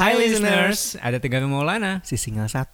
[0.00, 2.72] Hai listeners, ada Tegar Maulana, si single 1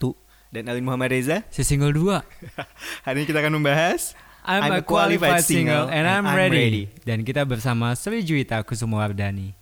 [0.54, 1.42] dan Alin Muhammad Reza.
[1.50, 2.22] si single 2.
[3.02, 4.14] Hari ini kita akan membahas
[4.46, 6.86] I'm, a qualified single and I'm ready.
[7.02, 9.58] Dan kita bersama Sri Juwita Kusumawardani.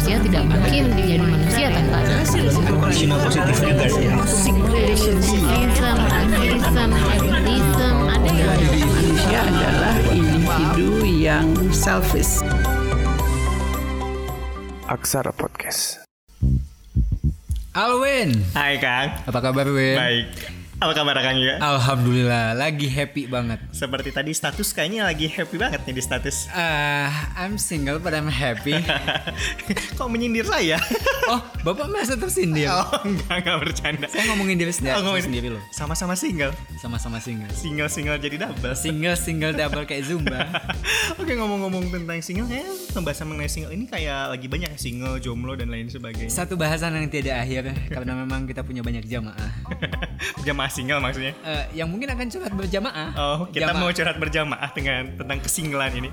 [0.00, 1.98] manusia tidak mungkin menjadi manusia tanpa
[2.78, 3.74] Kondisional positif juga
[8.86, 12.38] manusia adalah individu yang selfish.
[14.90, 16.02] Aksara Podcast.
[17.70, 19.14] Alwin, Hai Kang.
[19.22, 19.94] apa kabar Win?
[19.94, 20.59] Baik.
[20.80, 21.60] Apa kabar Kang juga?
[21.60, 23.60] Alhamdulillah, lagi happy banget.
[23.68, 26.48] Seperti tadi status kayaknya lagi happy banget nih di status.
[26.56, 28.80] Ah, I'm single but I'm happy.
[30.00, 30.80] Kok menyindir saya?
[31.28, 32.72] oh, Bapak merasa tersindir.
[32.72, 34.06] oh, enggak, enggak bercanda.
[34.08, 35.60] Saya ngomongin diri sendiri, Oh, ngomongin- sendiri loh.
[35.68, 36.56] Sama-sama single.
[36.80, 37.52] Sama-sama single.
[37.52, 38.72] Single-single jadi double.
[38.72, 40.48] Single single double kayak Zumba.
[41.20, 42.64] Oke ngomong-ngomong tentang single, kayak
[42.96, 46.32] pembahasan mengenai single ini kayak lagi banyak ya, single, jomblo dan lain sebagainya.
[46.32, 49.52] Satu bahasan yang tidak akhir karena memang kita punya banyak jamaah.
[50.40, 51.34] Jamaah single maksudnya.
[51.42, 53.08] Eh, yang mungkin akan curhat berjamaah.
[53.14, 53.80] Oh, kita Jamaah.
[53.82, 56.10] mau curhat berjamaah dengan tentang kesinggelan ini.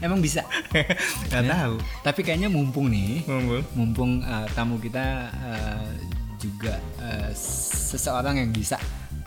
[0.00, 0.42] Emang bisa.
[1.30, 1.78] Gak tahu.
[2.02, 3.62] Tapi kayaknya mumpung nih, Mumpung.
[3.76, 5.90] mumpung eh, tamu kita eh,
[6.40, 8.80] juga eh, seseorang yang bisa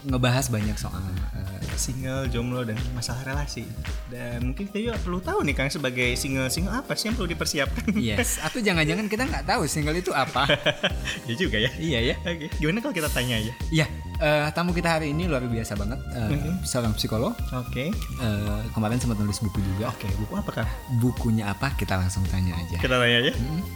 [0.05, 1.01] ngebahas banyak soal
[1.33, 3.63] eh, single, jomblo dan masalah relasi.
[4.05, 7.29] Dan mungkin kita juga perlu tahu nih Kang sebagai single single apa sih yang perlu
[7.31, 7.95] dipersiapkan?
[7.95, 8.37] yes.
[8.45, 10.43] Atau jangan-jangan kita nggak tahu single itu apa?
[11.27, 11.71] ya juga ya.
[11.79, 12.15] iya ya.
[12.21, 13.53] Oke, gimana kalau kita tanya aja?
[13.71, 13.87] Iya.
[14.17, 15.99] Eh, tamu kita hari ini luar biasa banget.
[16.09, 16.63] Eh, Mhm.
[16.63, 17.35] Seorang psikolog.
[17.53, 17.91] Oke.
[17.91, 19.91] Eh, kemarin sempat nulis buku juga.
[19.91, 20.69] Oke, buku apa Kang?
[20.97, 21.71] Bukunya apa?
[21.71, 22.77] Kita langsung tanya aja.
[22.77, 23.31] Kita tanya aja.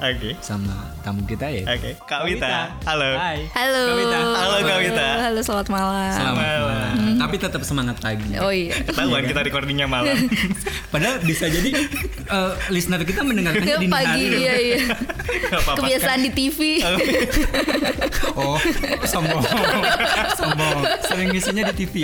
[0.06, 0.30] Oke.
[0.40, 1.68] Sama tamu kita ya.
[1.68, 2.76] Oke, Kak Wita.
[2.84, 3.10] Halo.
[3.14, 3.46] Hai.
[3.50, 3.84] Halo.
[3.84, 4.18] Kak Wita.
[4.18, 5.08] Halo, Kak Wita.
[5.22, 6.12] Halo, selamat malam.
[6.12, 6.64] Selamat Malam.
[6.66, 7.18] malam.
[7.20, 8.32] Tapi tetap semangat pagi.
[8.40, 8.74] Oh iya.
[8.80, 10.16] Ketahuan kita recordingnya malam.
[10.94, 11.70] Padahal bisa jadi
[12.26, 14.40] eh, listener kita mendengarkannya di Pagi, hari.
[14.40, 14.80] iya iya.
[15.76, 16.80] Kebiasaan di TV.
[18.34, 18.56] Oh,
[19.04, 19.44] sombong.
[20.38, 20.80] sombong.
[21.06, 21.96] Sering ngisinya di TV.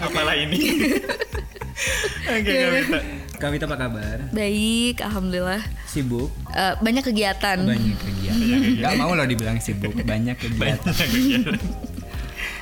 [0.00, 0.58] Apalah ini.
[2.32, 2.98] Oke, Kak Wita.
[3.42, 4.16] Kawita apa kabar?
[4.30, 5.62] Baik, alhamdulillah.
[5.90, 6.30] Sibuk?
[6.54, 7.58] Eh, banyak kegiatan.
[7.58, 8.60] Banyak kegiatan.
[8.78, 9.90] Gak mau loh dibilang sibuk.
[10.06, 10.94] Banyak kegiatan.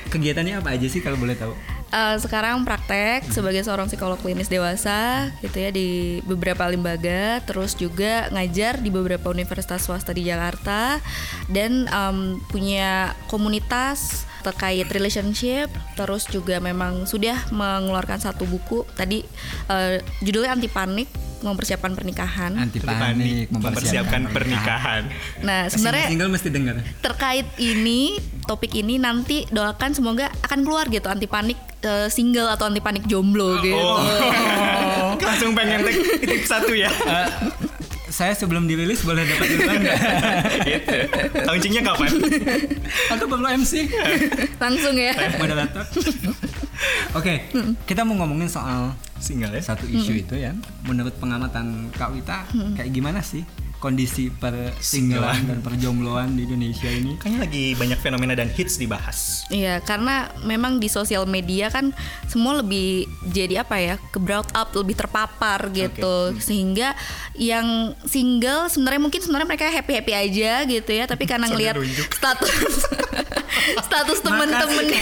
[0.09, 1.53] Kegiatannya apa aja sih kalau boleh tahu?
[1.91, 8.31] Eh, sekarang praktek sebagai seorang psikolog klinis dewasa gitu ya di beberapa lembaga, terus juga
[8.31, 11.03] ngajar di beberapa universitas swasta di Jakarta
[11.51, 19.23] dan em, punya komunitas terkait relationship, terus juga memang sudah mengeluarkan satu buku tadi
[19.69, 21.09] eh, judulnya anti panik
[21.41, 22.53] mempersiapkan pernikahan.
[22.53, 25.09] Anti Panik, panik, mempersiapkan pernikahan.
[25.41, 26.75] Nah sebenarnya Single mesti dengar.
[27.01, 32.69] terkait ini topik ini nanti doakan semoga akan keluar gitu anti panik eh, single atau
[32.69, 33.73] anti panik jomblo gitu.
[33.73, 36.93] Oh, langsung pengen tek tip satu ya.
[38.11, 39.97] Saya sebelum dirilis boleh dapat duluan nggak?
[40.69, 40.97] gitu.
[41.47, 42.11] Launchingnya kapan?
[43.07, 43.87] Atau perlu MC?
[44.59, 45.15] Langsung ya.
[45.39, 45.83] Moderator.
[47.15, 47.47] Oke,
[47.87, 49.61] kita mau ngomongin soal Single ya.
[49.63, 50.51] satu isu itu ya.
[50.83, 52.43] Menurut pengamatan Kak Wita,
[52.75, 53.47] kayak gimana sih
[53.81, 57.17] kondisi persinggelan dan perjombloan di Indonesia ini?
[57.17, 59.49] Kayaknya lagi banyak fenomena dan hits dibahas.
[59.49, 61.89] Iya, karena memang di sosial media kan
[62.29, 66.37] semua lebih jadi apa ya, ke brought up, lebih terpapar gitu.
[66.37, 66.93] Sehingga
[67.33, 71.75] yang single sebenarnya mungkin sebenarnya mereka happy-happy aja gitu ya, tapi karena ngelihat
[72.13, 72.85] status
[73.89, 75.01] status temen-temennya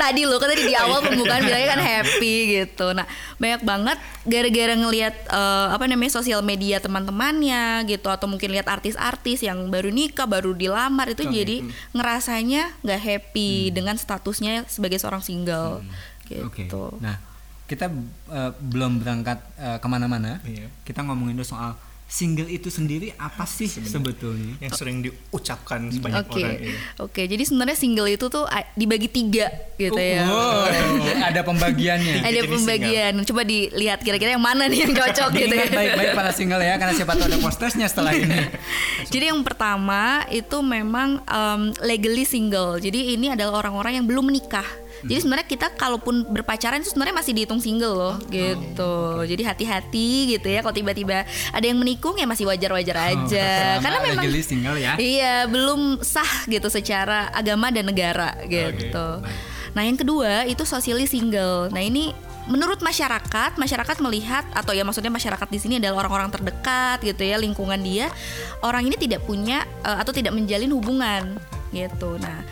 [0.00, 2.96] tadi loh kan tadi di awal pembukaan bilangnya kan happy gitu.
[2.96, 3.04] Nah,
[3.36, 9.44] banyak banget gara-gara ngelihat eh, apa namanya sosial media teman-temannya gitu atau mungkin lihat artis-artis
[9.44, 15.84] yang baru nikah, baru dilamar itu jadi ngerasanya nggak happy dengan statusnya sebagai seorang single
[16.24, 16.64] Oke.
[16.64, 16.96] gitu.
[17.04, 17.20] Nah,
[17.68, 17.92] kita
[18.32, 20.40] eh, belum berangkat eh, ke mana-mana.
[20.48, 20.72] Iya.
[20.82, 21.76] Kita ngomongin dulu soal
[22.10, 24.58] single itu sendiri apa sih sebetulnya?
[24.58, 26.74] Yang sering diucapkan sebanyak Oke, orang ini.
[26.98, 27.22] oke.
[27.22, 29.46] Jadi sebenarnya single itu tuh dibagi tiga
[29.78, 30.26] gitu ya.
[30.26, 30.66] Wow,
[31.30, 32.26] ada pembagiannya.
[32.26, 33.12] Ada pembagian.
[33.22, 35.70] Coba dilihat kira-kira yang mana nih yang cocok gitu ya.
[35.70, 38.50] Baik-baik para single ya, karena siapa tahu ada postersnya setelah ini.
[39.14, 42.82] Jadi yang pertama itu memang um, legally single.
[42.82, 44.66] Jadi ini adalah orang-orang yang belum menikah.
[45.00, 49.24] Jadi sebenarnya kita kalaupun berpacaran itu sebenarnya masih dihitung single loh, gitu.
[49.24, 50.60] Jadi hati-hati gitu ya.
[50.60, 53.80] Kalau tiba-tiba ada yang menikung ya masih wajar-wajar aja.
[53.80, 54.92] Selama Karena memang single ya.
[55.00, 59.24] Iya, belum sah gitu secara agama dan negara gitu.
[59.70, 61.70] Nah, yang kedua itu socially single.
[61.70, 62.10] Nah, ini
[62.50, 67.38] menurut masyarakat, masyarakat melihat atau ya maksudnya masyarakat di sini adalah orang-orang terdekat gitu ya,
[67.38, 68.10] lingkungan dia,
[68.66, 71.38] orang ini tidak punya eh, atau tidak menjalin hubungan
[71.70, 72.18] gitu.
[72.18, 72.42] Nah,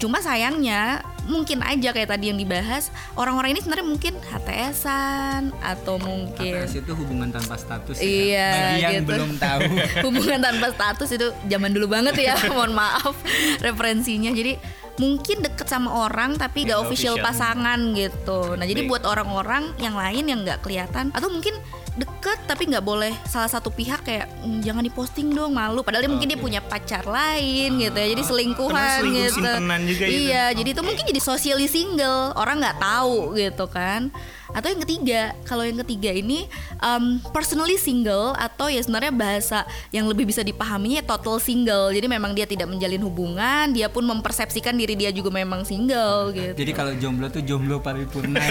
[0.00, 6.52] Cuma sayangnya mungkin aja kayak tadi yang dibahas orang-orang ini sebenarnya mungkin HTSan atau mungkin
[6.56, 8.08] HTS itu hubungan tanpa status ya.
[8.08, 9.10] Iya, Bagi yang gitu.
[9.12, 9.60] belum tahu.
[10.08, 13.12] hubungan tanpa status itu zaman dulu banget ya mohon maaf
[13.60, 14.56] referensinya jadi
[14.96, 17.24] mungkin deket sama orang tapi gak official official.
[17.24, 21.56] pasangan gitu nah jadi buat orang-orang yang lain yang nggak kelihatan atau mungkin
[21.98, 25.82] deket tapi nggak boleh salah satu pihak kayak "Hmm, jangan diposting dong malu.
[25.82, 29.88] Padahal dia mungkin dia punya pacar lain gitu ya jadi selingkuhan ternyata selingkuh gitu.
[29.90, 30.20] juga gitu.
[30.30, 34.10] iya jadi itu mungkin jadi socially single orang nggak tahu gitu kan.
[34.50, 36.50] Atau yang ketiga kalau yang ketiga ini
[36.82, 39.58] um, personally single atau ya sebenarnya bahasa
[39.94, 41.94] yang lebih bisa dipahaminya total single.
[41.94, 46.54] Jadi memang dia tidak menjalin hubungan dia pun mempersepsikan diri dia juga memang single gitu.
[46.54, 48.42] Jadi kalau jomblo tuh jomblo paripurna.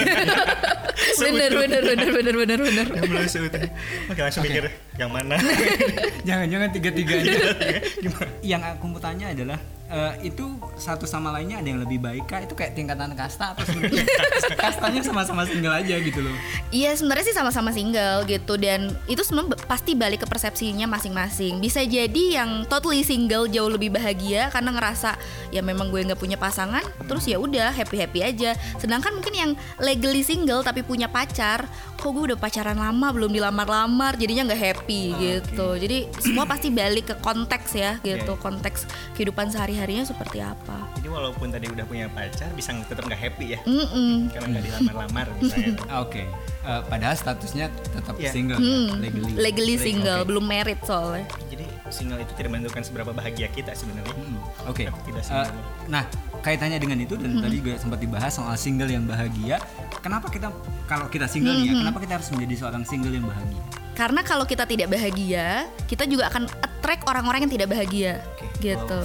[1.20, 2.86] bener bener bener bener bener bener.
[2.96, 3.70] Yang seutuhnya
[4.10, 4.66] oke langsung mikir
[4.98, 5.38] yang mana?
[6.28, 7.38] Jangan-jangan tiga-tiganya.
[8.42, 9.58] yang aku mau tanya adalah
[9.90, 10.46] eh, itu
[10.78, 12.40] satu sama lainnya ada yang lebih baik kah?
[12.40, 14.06] Itu kayak tingkatan kasta atau sebenarnya
[14.54, 16.36] kastanya sama-sama single aja gitu loh.
[16.70, 21.58] Iya sebenarnya sih sama-sama single gitu dan itu semua pasti balik ke persepsinya masing-masing.
[21.58, 25.18] Bisa jadi yang totally single jauh lebih bahagia karena ngerasa
[25.50, 28.54] ya memang gue nggak punya pasangan, terus ya udah happy happy aja.
[28.78, 29.50] Sedangkan mungkin yang
[29.82, 31.66] legally single tapi punya pacar,
[31.98, 35.74] kok gue udah pacaran lama belum dilamar-lamar, jadinya nggak happy gitu.
[35.74, 38.86] Jadi semua pasti balik ke konteks ya gitu, konteks
[39.18, 40.76] kehidupan sehari-harinya seperti apa.
[40.92, 44.28] jadi walaupun tadi udah punya pacar bisa tetap nggak happy ya Mm-mm.
[44.28, 45.72] karena nggak dilamar-lamar misalnya
[46.04, 46.22] Oke.
[46.60, 48.30] Eh, padahal statusnya tetap Iya.
[48.30, 49.32] single Hmm, legally.
[49.32, 50.28] legally single, Oke.
[50.28, 51.24] belum married soalnya.
[51.48, 54.36] jadi single itu tidak menentukan seberapa bahagia kita sebenarnya Hmm,
[54.68, 54.84] Oke.
[54.84, 55.48] Tapi tidak Eh,
[55.88, 56.04] nah,
[56.40, 59.56] kaitannya dengan itu dan tadi juga sempat dibahas soal single yang bahagia.
[59.98, 60.52] Kenapa kita
[60.84, 63.62] kalau kita single nih ya, kenapa kita harus menjadi seorang single yang bahagia?
[64.00, 69.00] Karena kalau kita tidak bahagia, kita juga akan attract orang-orang yang tidak bahagia, Oke, gitu.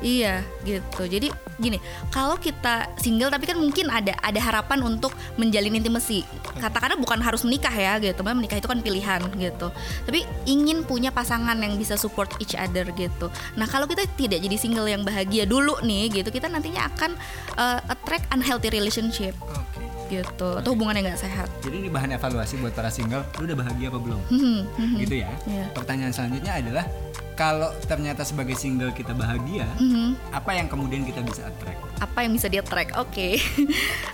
[0.00, 1.04] Iya, gitu.
[1.04, 1.28] Jadi
[1.60, 1.76] gini,
[2.08, 6.24] kalau kita single tapi kan mungkin ada ada harapan untuk menjalin intimasi.
[6.56, 8.24] Katakanlah bukan harus menikah ya, gitu.
[8.24, 9.68] Memang menikah itu kan pilihan, gitu.
[10.08, 13.28] Tapi ingin punya pasangan yang bisa support each other, gitu.
[13.60, 17.20] Nah, kalau kita tidak jadi single yang bahagia dulu nih, gitu, kita nantinya akan
[17.60, 19.81] uh, attract unhealthy relationship, oke
[20.12, 20.48] gitu.
[20.54, 21.48] Atau hubungan yang nggak sehat.
[21.60, 23.24] Jadi ini bahan evaluasi buat para single.
[23.36, 24.20] Lu udah bahagia apa belum?
[24.28, 25.32] Hmm, hmm, Gitu ya.
[25.42, 25.64] Iya.
[25.72, 26.84] Pertanyaan selanjutnya adalah
[27.32, 30.12] kalau ternyata sebagai single kita bahagia, hmm.
[30.30, 31.80] apa yang kemudian kita bisa attract?
[31.98, 33.28] apa yang bisa dia track oke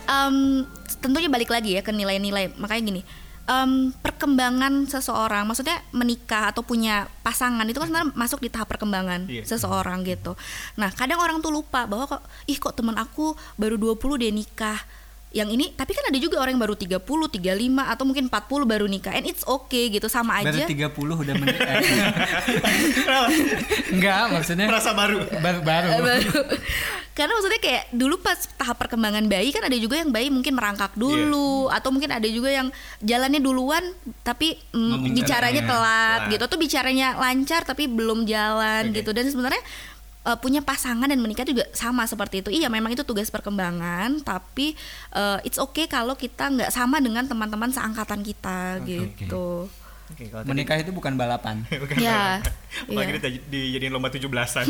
[0.07, 0.61] Em,
[0.99, 3.01] tentunya balik lagi ya ke nilai-nilai makanya gini
[3.43, 9.25] em, perkembangan seseorang maksudnya menikah atau punya pasangan itu kan sebenarnya masuk di tahap perkembangan
[9.25, 9.41] Iya.
[9.43, 10.37] seseorang gitu
[10.75, 14.77] nah kadang orang tuh lupa bahwa kok ih kok teman aku baru 20 dia nikah
[15.29, 18.85] yang ini tapi kan ada juga orang yang baru 30, 35 atau mungkin 40 baru
[18.89, 21.75] nikah and it's okay gitu sama Baru aja 30 udah menikah.
[23.93, 25.89] Enggak, maksudnya merasa baru baru baru.
[26.09, 26.33] baru
[27.19, 30.95] karena maksudnya kayak dulu pas tahap perkembangan bayi kan ada juga yang bayi mungkin merangkak
[30.95, 32.71] dulu atau mungkin ada juga yang
[33.03, 33.83] jalannya duluan
[34.23, 36.31] tapi mm, bicaranya jalannya telat telat.
[36.31, 39.03] gitu atau bicaranya lancar tapi belum jalan Oke.
[39.03, 39.59] gitu dan sebenarnya
[40.21, 44.75] eh, punya pasangan dan menikah juga sama seperti itu iya memang itu tugas perkembangan tapi
[45.11, 49.69] eh, it's okay kalau kita nggak sama dengan teman-teman seangkatan kita gitu
[50.09, 51.61] Oke, kalau tadi- Menikah itu bukan balapan.
[51.85, 52.41] Bukan Ya,
[52.81, 53.17] Apalagi iya.
[53.21, 54.65] dita- dijadiin lomba 17-an.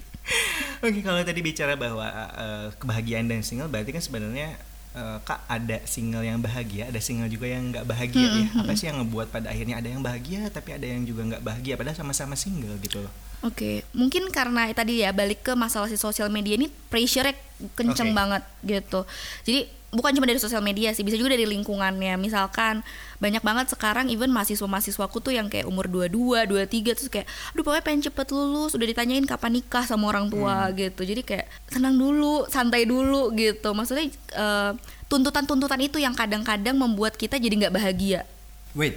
[0.82, 4.56] Oke, kalau tadi bicara bahwa eh, kebahagiaan dan single berarti kan sebenarnya
[4.92, 8.48] eh, Kak ada single yang bahagia, ada single juga yang nggak bahagia ya.
[8.56, 11.76] Apa sih yang ngebuat pada akhirnya ada yang bahagia tapi ada yang juga nggak bahagia
[11.76, 13.12] padahal sama-sama single gitu loh.
[13.42, 17.34] Oke, mungkin karena tadi ya balik ke masalah si sosial media ini pressure-nya
[17.74, 18.18] kenceng Oke.
[18.18, 19.02] banget gitu.
[19.42, 22.16] Jadi bukan cuma dari sosial media sih, bisa juga dari lingkungannya.
[22.16, 22.80] Misalkan
[23.18, 27.84] banyak banget sekarang even mahasiswa-mahasiswaku tuh yang kayak umur 22, 23 terus kayak aduh pokoknya
[27.84, 31.02] pengen cepet lulus, udah ditanyain kapan nikah sama orang tua gitu.
[31.04, 33.74] Jadi kayak tenang dulu, santai dulu gitu.
[33.76, 34.06] Maksudnya
[34.38, 34.70] eh,
[35.12, 38.24] tuntutan-tuntutan itu yang kadang-kadang membuat kita jadi nggak bahagia.
[38.72, 38.96] Wait,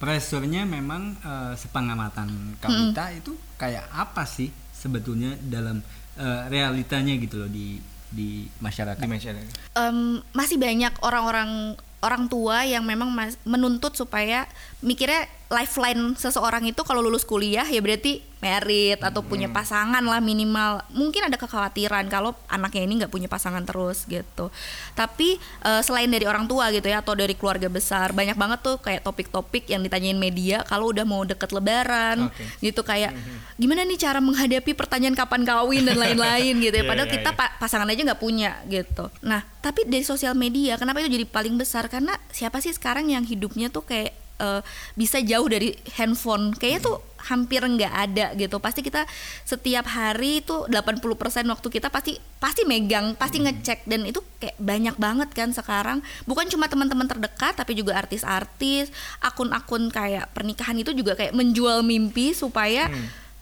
[0.00, 5.84] pressure-nya memang eh, sepengamatan Kawita itu kayak apa sih sebetulnya dalam
[6.16, 7.76] eh, realitanya gitu loh di
[8.10, 8.98] di masyarakat?
[8.98, 9.52] Di masyarakat.
[9.78, 14.48] Em, masih banyak orang-orang orang tua yang memang mas- menuntut supaya
[14.80, 20.80] mikirnya lifeline seseorang itu kalau lulus kuliah ya berarti merit atau punya pasangan lah minimal
[20.96, 24.48] mungkin ada kekhawatiran kalau anaknya ini nggak punya pasangan terus gitu
[24.96, 28.80] tapi eh, selain dari orang tua gitu ya atau dari keluarga besar banyak banget tuh
[28.80, 32.46] kayak topik-topik yang ditanyain media kalau udah mau deket lebaran Oke.
[32.64, 33.12] gitu kayak
[33.60, 37.30] gimana nih cara menghadapi pertanyaan kapan kawin dan lain-lain gitu ya Iya, padahal iya, kita
[37.34, 37.38] iya.
[37.38, 39.12] pa- pasangan aja nggak punya gitu.
[39.20, 41.92] Nah, tapi dari sosial media kenapa itu jadi paling besar?
[41.92, 44.60] Karena siapa sih sekarang yang hidupnya tuh kayak eh,
[44.96, 46.56] bisa jauh dari handphone.
[46.56, 48.56] Kayaknya tuh hampir nggak ada gitu.
[48.58, 49.04] Pasti kita
[49.44, 53.84] setiap hari itu 80% waktu kita pasti pasti megang pasti ngecek.
[53.84, 56.00] Dan itu kayak banyak banget kan sekarang.
[56.24, 58.88] Bukan cuma teman-teman terdekat tapi juga artis-artis
[59.20, 62.88] akun-akun kayak pernikahan itu juga kayak menjual mimpi supaya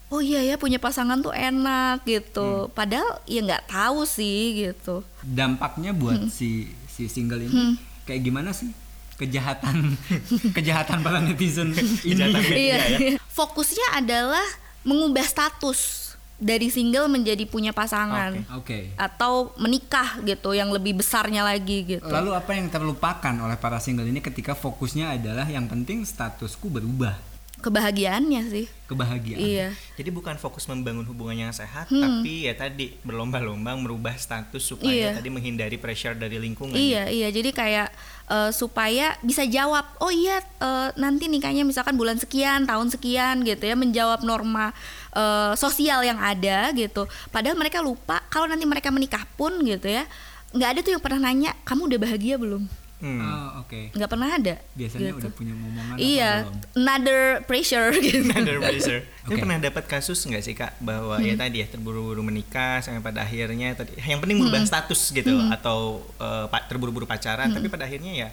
[0.09, 2.67] oh iya ya punya pasangan tuh enak gitu.
[2.75, 5.07] Padahal ya nggak tahu sih gitu.
[5.23, 8.73] Dampaknya buat si si single ini kayak gimana sih
[9.19, 9.99] kejahatan
[10.57, 11.75] kejahatan para netizen.
[11.75, 12.77] Ini Kejahatan media iya.
[12.95, 13.11] ya.
[13.27, 14.45] fokusnya adalah
[14.87, 16.07] mengubah status
[16.39, 18.47] dari single menjadi punya pasangan.
[18.55, 22.07] Oke atau menikah gitu yang lebih besarnya lagi gitu.
[22.07, 27.29] Lalu apa yang terlupakan oleh para single ini ketika fokusnya adalah yang penting statusku berubah?
[27.59, 28.65] Kebahagiaannya sih.
[28.87, 29.35] Kebahagiaan.
[29.43, 29.67] Iya.
[29.99, 35.19] Jadi bukan fokus membangun hubungan yang sehat, tapi ya tadi berlomba-lomba merubah status supaya Iya.
[35.19, 36.79] tadi menghindari pressure dari lingkungan.
[36.79, 37.27] Iya iya.
[37.27, 37.91] Jadi kayak
[38.29, 43.65] eh, supaya bisa jawab oh iya eh, nanti nikahnya misalkan bulan sekian tahun sekian gitu
[43.65, 44.71] ya menjawab norma
[45.17, 47.09] eh, sosial yang ada gitu.
[47.33, 50.05] Padahal mereka lupa kalau nanti mereka menikah pun gitu ya
[50.49, 52.65] nggak ada tuh yang pernah nanya kamu udah bahagia belum
[52.99, 53.23] Hmm.
[53.23, 53.95] Oh, oke.
[53.95, 54.55] Nggak pernah ada.
[54.75, 55.19] Biasanya gitu.
[55.23, 56.43] udah punya momongan iya
[56.75, 58.27] another pressure gitu.
[58.27, 59.01] Under pressure.
[59.23, 59.35] Oke.
[59.35, 63.23] Tapi pernah dapat kasus nggak sih kak bahwa ya tadi ya terburu-buru menikah sampai pada
[63.23, 68.27] akhirnya tadi yang penting merubah status gitu atau eh, pa- terburu-buru pacaran tapi pada akhirnya
[68.27, 68.29] ya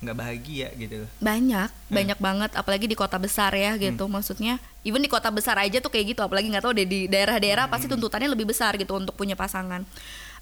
[0.00, 1.04] nggak bahagia gitu.
[1.20, 4.04] banyak banyak banget apalagi di kota besar ya gitu.
[4.04, 7.68] Maksudnya even di kota besar aja tuh kayak gitu apalagi nggak tahu deh di daerah-daerah
[7.68, 9.84] pasti tuntutannya lebih besar gitu untuk punya pasangan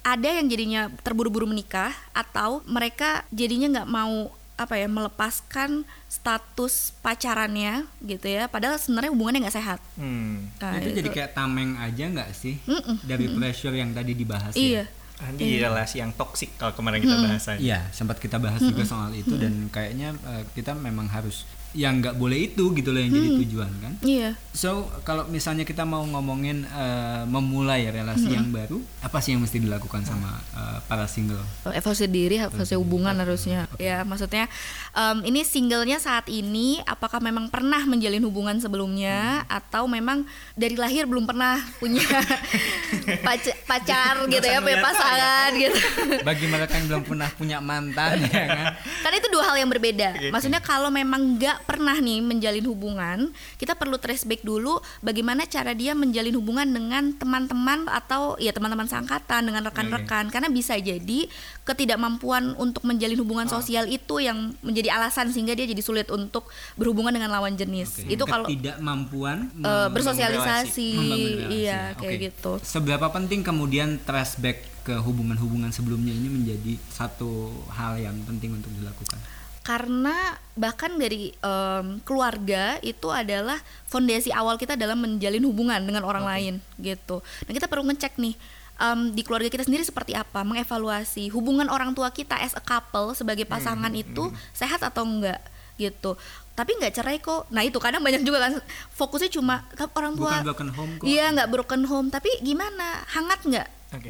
[0.03, 7.87] ada yang jadinya terburu-buru menikah atau mereka jadinya nggak mau apa ya melepaskan status pacarannya
[8.03, 8.51] gitu ya.
[8.51, 9.79] Padahal sebenarnya hubungannya nggak sehat.
[9.95, 10.51] Hmm.
[10.59, 12.59] Nah, itu jadi kayak tameng aja nggak sih?
[13.07, 14.83] Dari pressure yang tadi dibahas iya.
[14.83, 15.31] Ya?
[15.35, 17.59] Di relasi yang toksik kalau kemarin kita bahas aja.
[17.59, 22.17] Iya, sempat kita bahas juga soal itu dan kayaknya eh, kita memang harus yang nggak
[22.17, 23.93] boleh itu gitu loh yang jadi tujuan kan.
[24.01, 29.39] iya So kalau misalnya kita mau ngomongin eh, memulai relasi yang baru, apa sih yang
[29.39, 31.39] mesti dilakukan sama eh, para single?
[31.63, 33.69] evaluasi diri, evaluasi hubungan harusnya.
[33.77, 34.49] Ya, maksudnya
[34.91, 40.25] em, ini singlenya saat ini apakah memang pernah menjalin hubungan sebelumnya atau memang
[40.57, 42.03] dari lahir belum pernah punya
[43.25, 45.79] pac- pacar gitu ya, punya pasangan gitu.
[46.25, 48.65] Bagi mereka yang belum pernah punya mantan ya kan.
[49.07, 50.33] Kan itu dua hal yang berbeda.
[50.33, 55.75] Maksudnya kalau memang nggak pernah nih menjalin hubungan, kita perlu trace back dulu bagaimana cara
[55.75, 61.29] dia menjalin hubungan dengan teman-teman atau ya teman-teman seangkatan dengan rekan-rekan karena bisa jadi
[61.63, 67.13] ketidakmampuan untuk menjalin hubungan sosial itu yang menjadi alasan sehingga dia jadi sulit untuk berhubungan
[67.13, 68.03] dengan lawan jenis.
[68.09, 71.63] Itu kalau ketidakmampuan mem- bersosialisasi, relasi.
[71.63, 72.57] iya kayak gitu.
[72.65, 78.73] Seberapa penting kemudian trace back ke hubungan-hubungan sebelumnya ini menjadi satu hal yang penting untuk
[78.73, 79.19] dilakukan.
[79.69, 86.25] Karena bahkan dari em, keluarga itu adalah fondasi awal kita dalam menjalin hubungan dengan orang
[86.25, 87.21] lain gitu.
[87.45, 88.33] Dan kita perlu ngecek nih
[88.81, 93.13] em, di keluarga kita sendiri seperti apa, mengevaluasi hubungan orang tua kita as a couple
[93.13, 95.37] sebagai pasangan itu sehat atau enggak
[95.77, 96.17] gitu.
[96.57, 97.45] Tapi nggak cerai kok.
[97.53, 98.57] Nah itu kadang banyak juga kan
[98.97, 101.05] fokusnya cuma "Tapi orang tua Bukan broken home kok.
[101.05, 103.05] Iya nggak broken home, tapi gimana?
[103.13, 103.67] Hangat nggak?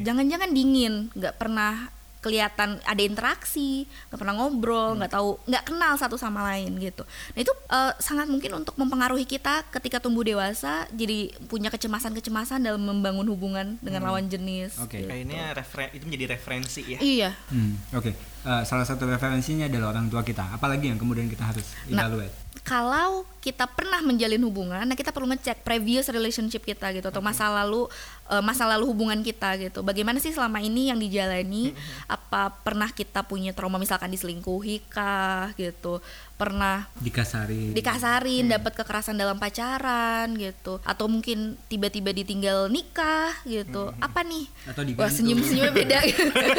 [0.08, 6.14] Jangan-jangan dingin, nggak pernah kelihatan ada interaksi, nggak pernah ngobrol, nggak tahu, nggak kenal satu
[6.14, 7.02] sama lain gitu.
[7.32, 12.80] Nah itu eh, sangat mungkin untuk mempengaruhi kita ketika tumbuh dewasa, jadi punya kecemasan-kecemasan dalam
[12.80, 14.76] membangun hubungan dengan lawan jenis.
[14.78, 15.00] Oke.
[15.00, 15.08] gitu.
[15.08, 16.98] Kayaknya referen- itu menjadi referensi ya.
[17.00, 17.30] Iya.
[17.48, 20.56] Hmm, Oke, Eh, salah satu referensinya adalah orang tua kita.
[20.56, 22.32] Apalagi yang kemudian kita harus Nah, evaluate.
[22.64, 27.52] kalau kita pernah menjalin hubungan, nah kita perlu ngecek previous relationship kita gitu atau masa
[27.52, 27.84] lalu
[28.32, 29.84] eh, masa lalu hubungan kita gitu.
[29.84, 31.76] Bagaimana sih selama ini yang dijalani?
[32.08, 36.00] Apa pernah kita punya trauma misalkan diselingkuhi kah gitu?
[36.40, 37.76] Pernah Dikasari.
[37.76, 43.92] dikasarin, dapat kekerasan dalam pacaran gitu, atau mungkin tiba-tiba ditinggal nikah gitu.
[44.00, 44.48] Apa nih?
[44.64, 45.12] Atau Wah digantung.
[45.12, 45.98] senyum-senyumnya beda.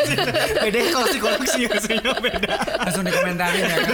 [0.65, 2.53] beda ya kalau psikolog senyum-senyum beda.
[2.77, 3.89] langsung dikomentarin ya kan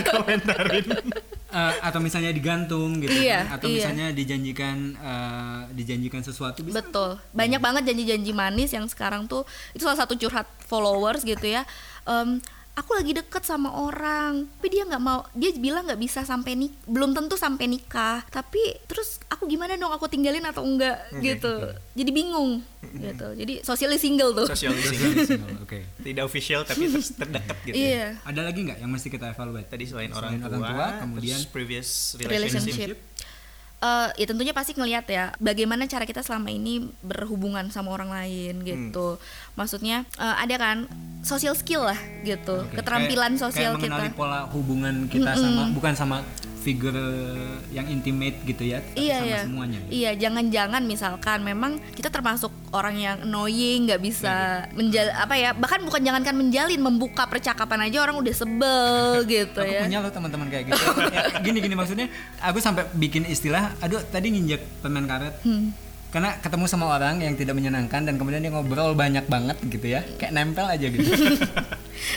[1.48, 3.56] Eh, atau misalnya digantung gitu Iya, kan?
[3.56, 3.76] atau iya.
[3.80, 7.16] misalnya dijanjikan eh, dijanjikan sesuatu bisa Betul.
[7.32, 11.64] Banyak banget janji-janji manis yang sekarang tuh itu salah satu curhat followers gitu ya.
[12.04, 12.44] Em,
[12.78, 15.26] aku lagi deket sama orang, tapi dia nggak mau.
[15.34, 18.22] Dia bilang nggak bisa sampai nik, belum tentu sampai nikah.
[18.30, 19.90] Tapi terus aku gimana dong?
[19.90, 21.74] Aku tinggalin atau enggak gitu.
[21.98, 22.62] Jadi bingung
[22.94, 23.28] gitu.
[23.34, 24.48] Jadi socially single tuh.
[24.48, 25.42] Sosialisasi.
[25.60, 27.76] oke Tidak official tapi terus terdekat gitu.
[27.76, 27.84] ya.
[27.84, 28.08] Iya.
[28.24, 31.40] ada lagi nggak yang mesti kita evaluate Tadi selain, Selain orang, tua, orang tua, kemudian
[31.50, 32.70] previous Relationship.
[32.94, 32.98] relationship.
[33.78, 38.66] Eh, ya tentunya pasti ngelihat ya bagaimana cara kita selama ini berhubungan sama orang lain
[38.66, 39.22] gitu.
[39.54, 40.90] Maksudnya eh, ada kan
[41.22, 44.18] social skill lah gitu Oke, keterampilan kayak- sosial kayak mengenali kita.
[44.18, 46.18] pola hubungan kita sama bukan sama
[46.58, 46.92] figur
[47.72, 49.40] yang intimate gitu ya tapi iya sama iya.
[49.48, 49.92] semuanya gitu.
[49.94, 55.80] iya jangan-jangan misalkan memang kita termasuk orang yang annoying nggak bisa menjal apa ya bahkan
[55.88, 59.88] bukan jangankan menjalin membuka percakapan aja orang udah sebel gitu aku ya.
[59.88, 60.84] punya loh teman-teman kayak gitu.
[61.08, 62.12] Ya, gini gini maksudnya
[62.44, 65.72] aku sampai bikin istilah aduh tadi nginjek permen karet Hmm.
[66.08, 70.02] karena ketemu sama orang yang tidak menyenangkan dan kemudian dia ngobrol banyak banget gitu ya
[70.16, 71.04] kayak nempel aja gitu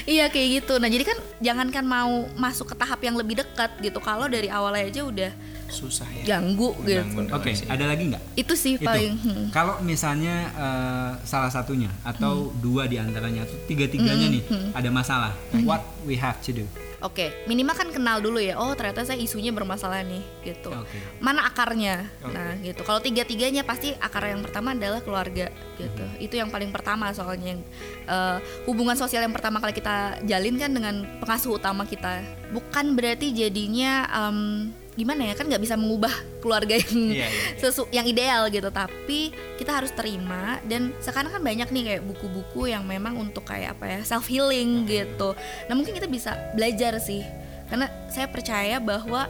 [0.04, 0.76] Iya kayak gitu.
[0.76, 3.96] Nah jadi kan jangankan mau masuk ke tahap yang lebih dekat gitu.
[3.98, 5.32] Kalau dari awal aja udah
[5.70, 7.00] susah ya ganggu gitu.
[7.30, 7.64] Oke relasi.
[7.66, 9.14] ada lagi nggak Itu sih itu paling.
[9.16, 9.46] hmm.
[9.50, 12.58] kalau misalnya eh, salah satunya atau Hmm.
[12.58, 15.64] dua di antaranya atau tiga tiganya nih ada masalah Hmm.
[15.64, 16.66] what we have to do
[17.00, 18.60] Oke, minimal kan kenal dulu ya.
[18.60, 20.68] Oh ternyata saya isunya bermasalah nih gitu.
[20.68, 21.00] Oke.
[21.16, 22.04] Mana akarnya?
[22.22, 22.84] Nah gitu.
[22.84, 26.04] Kalau tiga tiganya pasti akar yang pertama adalah keluarga gitu.
[26.20, 27.64] Itu yang paling pertama soalnya yang
[28.04, 28.36] eh,
[28.66, 32.20] hubungan sosial yang pertama kali kita jalin kan dengan pengasuh utama kita.
[32.52, 34.68] Bukan berarti jadinya em,
[35.00, 37.56] gimana ya kan nggak bisa mengubah keluarga yang Iya, iya, iya.
[37.56, 38.68] sesu yang ideal gitu.
[38.68, 39.20] Tapi
[39.56, 43.84] kita harus terima dan sekarang kan banyak nih kayak buku-buku yang memang untuk kayak apa
[43.88, 45.32] ya self healing gitu.
[45.66, 47.24] Nah mungkin kita bisa belajar sih.
[47.66, 49.24] Karena saya percaya bahwa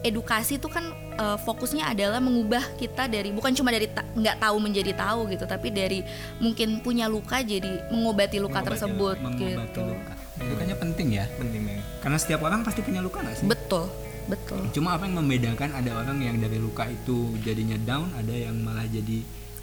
[0.00, 4.56] edukasi itu kan eh, fokusnya adalah mengubah kita dari bukan cuma dari ta- nggak tahu
[4.58, 6.04] menjadi tahu gitu tapi dari
[6.36, 9.80] mungkin punya luka jadi mengobati luka Mengobati tersebut luka, mengobati gitu.
[9.80, 10.12] luka.
[10.34, 11.24] itu kayaknya penting ya.
[11.34, 13.46] Penting banget karena setiap orang pasti punya luka nggak sih?
[13.48, 13.88] Betul
[14.26, 14.62] betul.
[14.72, 18.86] Cuma apa yang membedakan ada orang yang dari luka itu jadinya down ada yang malah
[18.88, 19.20] jadi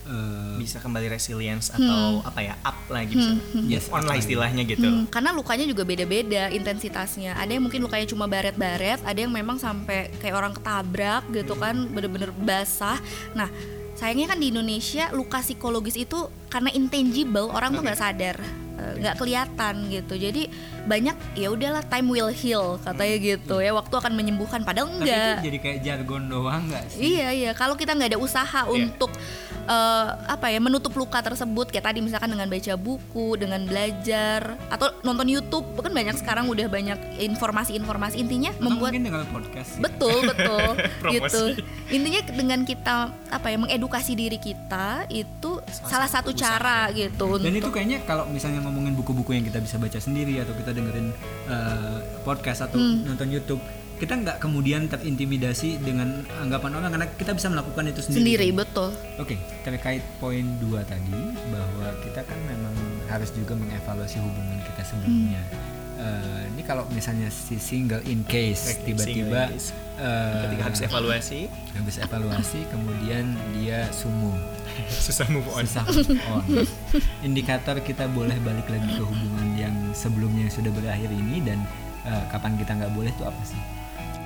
[0.08, 3.34] eh, bisa kembali resilience atau apa ya up lagi bisa.
[3.66, 4.22] Yes, move on up lah lagi.
[4.26, 4.88] istilahnya gitu.
[4.88, 7.38] Hmm, karena lukanya juga beda-beda intensitasnya.
[7.38, 11.76] Ada yang mungkin lukanya cuma baret-baret, ada yang memang sampai kayak orang ketabrak gitu kan,
[11.90, 12.98] bener-bener basah.
[13.38, 13.50] Nah,
[13.98, 18.38] sayangnya kan di Indonesia luka psikologis itu karena intangible, orang tuh nggak sadar,
[19.00, 20.14] nggak kelihatan gitu.
[20.18, 20.48] Jadi
[20.86, 24.62] banyak ya udahlah time will heal katanya gitu ya, waktu akan menyembuhkan.
[24.66, 25.38] Padahal tapi enggak.
[25.38, 29.12] itu jadi kayak jargon doang nggak sih Iya iya, kalau kita nggak ada usaha untuk
[29.66, 34.90] eh, apa ya menutup luka tersebut kayak tadi misalkan dengan baca buku, dengan belajar atau
[35.02, 39.80] nonton YouTube, kan banyak sekarang udah banyak informasi-informasi intinya Atau membuat mungkin dengan podcast ya.
[39.86, 40.70] betul betul
[41.16, 41.44] gitu.
[41.92, 42.96] Intinya dengan kita
[43.32, 48.28] apa ya mengedukasi diri kita itu salah, satu cara gitu dan untuk itu kayaknya kalau
[48.28, 51.12] misalnya ngomongin buku-buku yang kita bisa baca sendiri atau kita dengerin
[51.46, 53.04] eh, podcast atau Hmm.
[53.06, 53.60] nonton YouTube
[54.00, 58.18] kita nggak kemudian terintimidasi dengan anggapan orang karena kita bisa melakukan itu sendiri.
[58.18, 58.90] sendiri betul.
[59.22, 61.22] Oke, terkait poin dua tadi
[61.54, 62.74] bahwa kita kan memang
[63.06, 65.44] harus juga mengevaluasi hubungan kita sebelumnya.
[66.02, 69.70] Eh, ini kalau misalnya si single in case tiba-tiba in case.
[69.96, 71.40] eh, ketika habis evaluasi
[71.78, 74.34] habis evaluasi kemudian dia sumu
[75.06, 76.42] susah move on susah move on.
[77.22, 81.62] Indikator kita boleh balik lagi ke hubungan yang sebelumnya sudah berakhir ini dan
[82.02, 83.62] eh, kapan kita nggak boleh itu apa sih?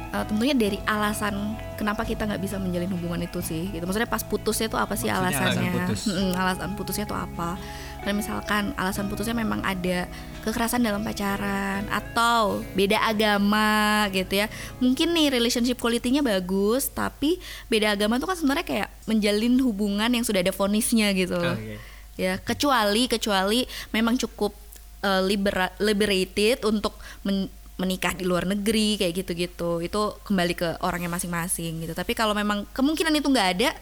[0.07, 1.35] Uh, tentunya dari alasan
[1.75, 5.11] kenapa kita nggak bisa menjalin hubungan itu sih gitu maksudnya pas putusnya itu apa sih
[5.11, 6.01] Maksudnya alasan alasannya putus.
[6.07, 7.59] Mm-mm, alasan putusnya itu apa
[8.05, 10.05] karena misalkan alasan putusnya memang ada
[10.45, 14.47] kekerasan dalam pacaran atau beda agama gitu ya.
[14.77, 20.21] Mungkin nih relationship quality-nya bagus tapi beda agama itu kan sebenarnya kayak menjalin hubungan yang
[20.21, 21.77] sudah ada vonisnya gitu Oh, iya.
[22.13, 24.53] ya kecuali kecuali memang cukup
[25.01, 26.93] uh, libera- liberated untuk
[27.25, 27.49] men-
[27.81, 29.81] menikah di luar negeri kayak gitu-gitu.
[29.81, 31.97] Itu kembali ke orangnya masing-masing gitu.
[31.97, 33.73] Tapi kalau memang kemungkinan itu nggak ada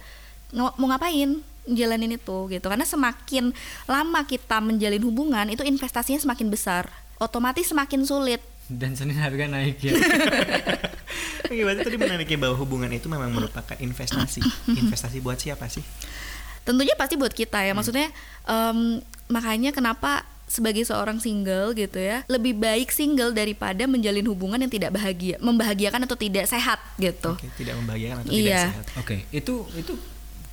[0.55, 6.87] mau ngapain jalanin itu gitu karena semakin lama kita menjalin hubungan itu investasinya semakin besar
[7.17, 9.91] otomatis semakin sulit Dan senin harga naik ya.
[11.45, 14.39] Oke, berarti tadi menariknya bahwa hubungan itu memang merupakan investasi.
[14.81, 15.83] Investasi buat siapa sih?
[16.63, 18.07] tentunya pasti buat kita ya maksudnya
[18.43, 24.71] em, makanya kenapa sebagai seorang single gitu ya lebih baik single daripada menjalin hubungan yang
[24.71, 28.39] tidak bahagia membahagiakan atau tidak sehat gitu Oke, tidak membahagiakan atau Iya.
[28.39, 28.85] tidak sehat.
[28.95, 29.91] Oke, itu itu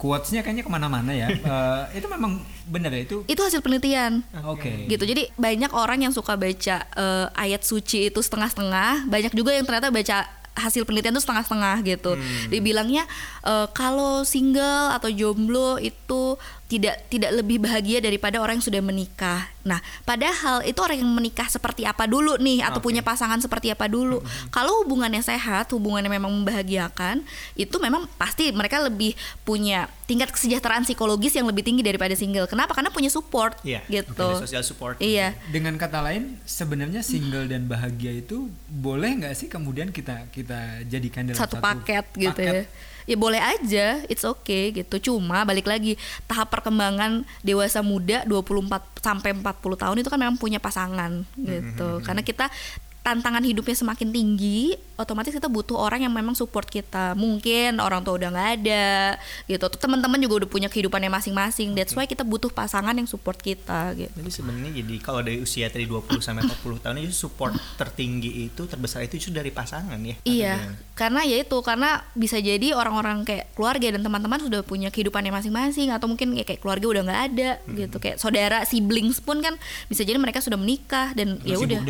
[0.01, 1.29] quotes-nya kayaknya ke mana-mana ya.
[1.51, 3.27] Eh, itu memang benar ya itu.
[3.27, 4.87] itu hasil penelitian Oke.
[4.87, 9.67] gitu jadi banyak orang yang suka baca eh, ayat suci itu setengah-setengah banyak juga yang
[9.67, 12.15] ternyata baca hasil penelitian itu setengah-setengah gitu
[12.47, 13.03] dibilangnya
[13.43, 16.39] eh, kalau single atau jomblo itu
[16.71, 19.51] tidak tidak lebih bahagia daripada orang yang sudah menikah.
[19.67, 23.91] Nah padahal itu orang yang menikah seperti apa dulu nih atau punya pasangan seperti apa
[23.91, 24.23] dulu.
[24.55, 27.27] Kalau hubungannya sehat hubungannya memang membahagiakan
[27.59, 32.47] itu memang pasti mereka lebih punya tingkat kesejahteraan psikologis yang lebih tinggi daripada single.
[32.47, 32.71] Kenapa?
[32.79, 33.83] Karena punya support Iya.
[33.91, 34.15] gitu.
[34.15, 34.95] Ada social support.
[35.03, 40.87] Iya, Dengan kata lain, sebenarnya single dan bahagia itu boleh nggak sih kemudian kita kita
[40.87, 42.63] jadikan dalam Satu paket gitu ya.
[43.05, 45.13] Ya boleh aja it's okay gitu.
[45.13, 45.95] Cuma balik lagi
[46.27, 49.45] tahap perkembangan dewasa muda 24 sampai 40
[49.81, 52.01] tahun itu kan memang punya pasangan gitu.
[52.05, 52.53] Karena kita
[53.01, 57.17] tantangan hidupnya semakin tinggi, otomatis kita butuh orang yang memang support kita.
[57.17, 59.17] Mungkin orang tua udah nggak ada,
[59.49, 59.67] gitu.
[59.73, 61.73] Teman-teman juga udah punya kehidupannya masing-masing.
[61.73, 64.13] That's why kita butuh pasangan yang support kita, gitu.
[64.13, 68.69] Jadi sebenarnya jadi kalau dari usia tadi 20 sampai 40 tahun itu support tertinggi itu
[68.69, 70.17] terbesar itu justru dari pasangan ya.
[70.29, 70.55] Iya,
[70.93, 75.89] karena ya itu karena bisa jadi orang-orang kayak keluarga dan teman-teman sudah punya kehidupannya masing-masing
[75.89, 79.57] atau mungkin kayak, kayak keluarga udah nggak ada gitu kayak saudara siblings pun kan
[79.89, 81.81] bisa jadi mereka sudah menikah dan ya udah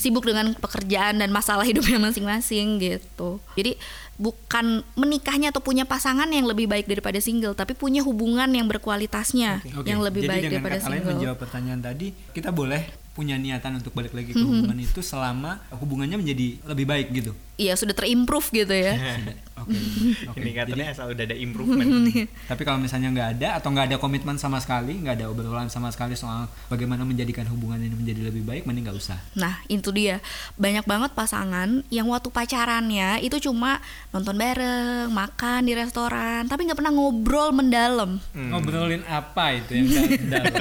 [0.00, 3.38] sibuk dengan pekerjaan dan masalah hidupnya masing-masing gitu.
[3.54, 3.76] Jadi
[4.16, 9.60] bukan menikahnya atau punya pasangan yang lebih baik daripada single, tapi punya hubungan yang berkualitasnya
[9.76, 11.12] Oke, yang lebih jadi baik daripada kata lain single.
[11.12, 14.52] menjawab pertanyaan tadi, kita boleh punya niatan untuk balik lagi ke Mm-hmm.
[14.52, 17.32] hubungan itu selama hubungannya menjadi lebih baik gitu.
[17.56, 18.94] Iya sudah terimprove gitu ya.
[19.56, 19.72] Oke.
[20.28, 20.36] oke.
[20.44, 21.88] Ini Jadi, katanya asal udah ada improvement.
[22.52, 25.88] tapi kalau misalnya nggak ada atau nggak ada komitmen sama sekali, nggak ada obrolan sama
[25.88, 29.16] sekali soal bagaimana menjadikan hubungan ini menjadi lebih baik, mending nggak usah.
[29.32, 30.20] Nah itu dia
[30.60, 33.80] banyak banget pasangan yang waktu pacarannya itu cuma
[34.12, 38.20] nonton bareng, makan di restoran, tapi nggak pernah ngobrol mendalam.
[38.36, 39.88] Ngobrolin apa itu yang
[40.28, 40.52] dalam?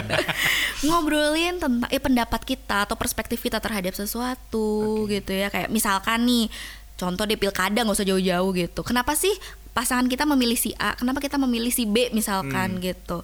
[0.87, 6.47] Ngobrolin tentang eh pendapat kita atau perspektif kita terhadap sesuatu gitu ya kayak misalkan nih
[6.95, 8.81] contoh di pilkada nggak usah jauh-jauh gitu.
[8.83, 9.31] Kenapa sih
[9.75, 10.95] pasangan kita memilih si A?
[10.95, 13.23] Kenapa kita memilih si B misalkan gitu?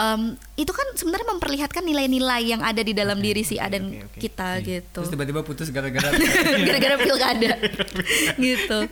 [0.00, 4.08] Em, itu kan sebenarnya memperlihatkan nilai-nilai yang ada di dalam diri si A dan oke,
[4.08, 4.16] oke.
[4.16, 5.04] kita gitu.
[5.04, 6.08] Terus tiba-tiba putus gara-gara
[6.68, 7.52] gara-gara pilkada
[8.44, 8.88] gitu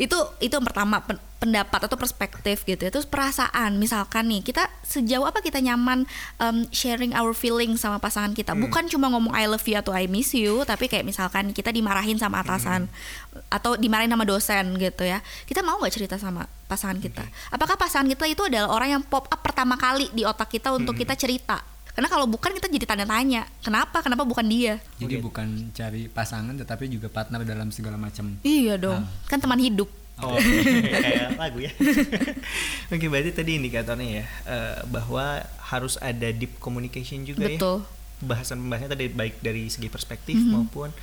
[0.00, 1.04] itu itu yang pertama
[1.42, 2.90] pendapat atau perspektif gitu ya.
[2.94, 6.06] Terus perasaan misalkan nih kita sejauh apa kita nyaman
[6.38, 8.54] um, sharing our feeling sama pasangan kita?
[8.54, 12.14] Bukan cuma ngomong I love you atau I miss you tapi kayak misalkan kita dimarahin
[12.14, 12.86] sama atasan
[13.50, 15.18] atau dimarahin sama dosen gitu ya.
[15.42, 17.26] Kita mau nggak cerita sama pasangan kita?
[17.50, 20.94] Apakah pasangan kita itu adalah orang yang pop up pertama kali di otak kita untuk
[20.94, 21.58] kita cerita?
[21.92, 24.00] Karena kalau bukan kita jadi tanda tanya kenapa?
[24.00, 24.80] Kenapa bukan dia?
[24.96, 28.32] Jadi bukan cari pasangan tetapi juga partner dalam segala macam.
[28.40, 30.01] Iya dong, kan teman hidup.
[30.22, 31.72] Oh, kayak lagu ya.
[32.94, 35.42] Oke, berarti tadi indikatornya ya eh, bahwa
[35.74, 37.82] harus ada deep communication juga Betul.
[37.82, 37.90] ya.
[38.22, 40.94] Bahasan pembahasannya tadi baik dari segi perspektif maupun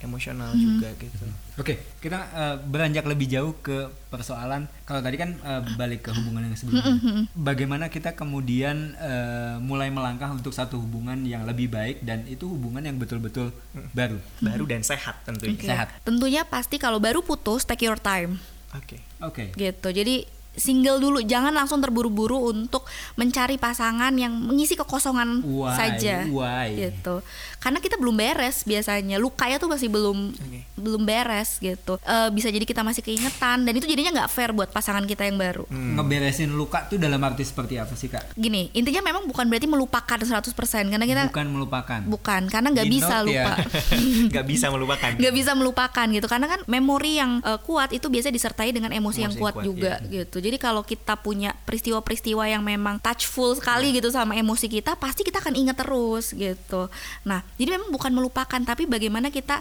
[0.00, 1.28] emosional juga gitu.
[1.60, 4.64] Oke, kita eh, beranjak lebih jauh ke persoalan.
[4.88, 6.96] Kalau tadi kan eh, balik ke hubungan yang sebelumnya.
[7.36, 12.80] Bagaimana kita kemudian eh, mulai melangkah untuk satu hubungan yang lebih baik dan itu hubungan
[12.80, 13.52] yang betul-betul
[13.92, 14.16] baru.
[14.40, 15.58] Baru dan sehat tentunya.
[15.58, 15.68] Oke.
[15.68, 15.88] Sehat.
[16.00, 18.40] Tentunya pasti kalau baru putus take your time
[18.74, 18.98] Oke.
[19.22, 19.44] Oke.
[19.58, 19.88] gitu.
[19.90, 22.84] Jadi single dulu, jangan langsung terburu-buru untuk
[23.14, 25.74] mencari pasangan yang mengisi kekosongan Why?
[25.76, 26.26] saja.
[26.26, 26.68] Why?
[26.90, 27.22] Gitu.
[27.60, 29.20] Karena kita belum beres biasanya.
[29.20, 30.60] Lukanya tuh masih belum Oke.
[30.74, 32.00] belum beres gitu.
[32.00, 35.36] Eh, bisa jadi kita masih keingetan dan itu jadinya nggak fair buat pasangan kita yang
[35.36, 35.68] baru.
[35.68, 38.32] Ngeberesin luka tuh dalam arti seperti apa sih, Kak?
[38.32, 40.56] Gini, intinya memang bukan berarti melupakan 100%
[40.88, 42.00] karena kita Bukan melupakan.
[42.02, 43.44] bukan karena nggak bisa note ya.
[43.44, 43.52] lupa.
[44.30, 45.10] Nggak bisa melupakan.
[45.20, 49.20] nggak bisa melupakan gitu karena kan memori yang uh, kuat itu biasa disertai dengan emosi,
[49.20, 53.94] yang Emosi kuat, kuat, juga gitu jadi kalau kita punya peristiwa-peristiwa yang memang touchful sekali
[53.94, 56.88] gitu sama emosi kita pasti kita akan ingat terus gitu.
[57.28, 59.60] Nah jadi memang bukan melupakan tapi bagaimana kita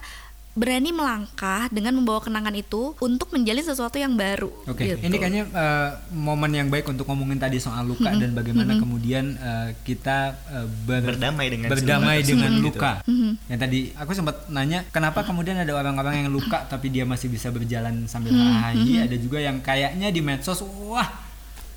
[0.51, 4.99] berani melangkah dengan membawa kenangan itu untuk menjalin sesuatu yang baru Oke, gitu.
[4.99, 9.77] ini kayaknya eh, momen yang baik untuk ngomongin tadi soal luka dan bagaimana kemudian eh,
[9.81, 12.91] kita eh, ber- Berdamai dengan berdamai luka dengan tersebut, luka.
[13.05, 13.31] Mm-hmm.
[13.47, 17.49] Yang tadi aku sempat nanya kenapa kemudian ada orang-orang yang luka tapi dia masih bisa
[17.49, 18.53] berjalan sambil Mm-hmm.
[18.59, 19.05] hahaha.
[19.05, 21.07] Ada juga yang kayaknya di medsos wah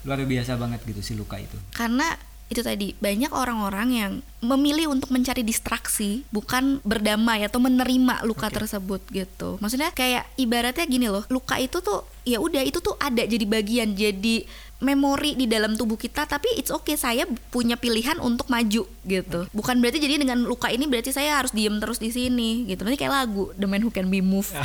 [0.03, 1.55] luar biasa banget gitu si luka itu.
[1.71, 2.19] karena
[2.53, 4.13] itu tadi banyak orang-orang yang
[4.45, 9.57] memilih untuk mencari distraksi bukan berdamai atau menerima luka tersebut gitu.
[9.59, 13.97] Maksudnya kayak ibaratnya gini loh luka itu tuh ya udah itu tuh ada jadi bagian
[13.97, 14.47] jadi
[14.83, 17.23] memori di dalam tubuh kita tapi it's okay saya
[17.55, 19.41] punya pilihan untuk maju gitu.
[19.55, 22.83] Bukan berarti jadi dengan luka ini berarti saya harus diem terus di sini gitu.
[22.83, 24.53] Nanti kayak lagu The Man Who Can Be Moved.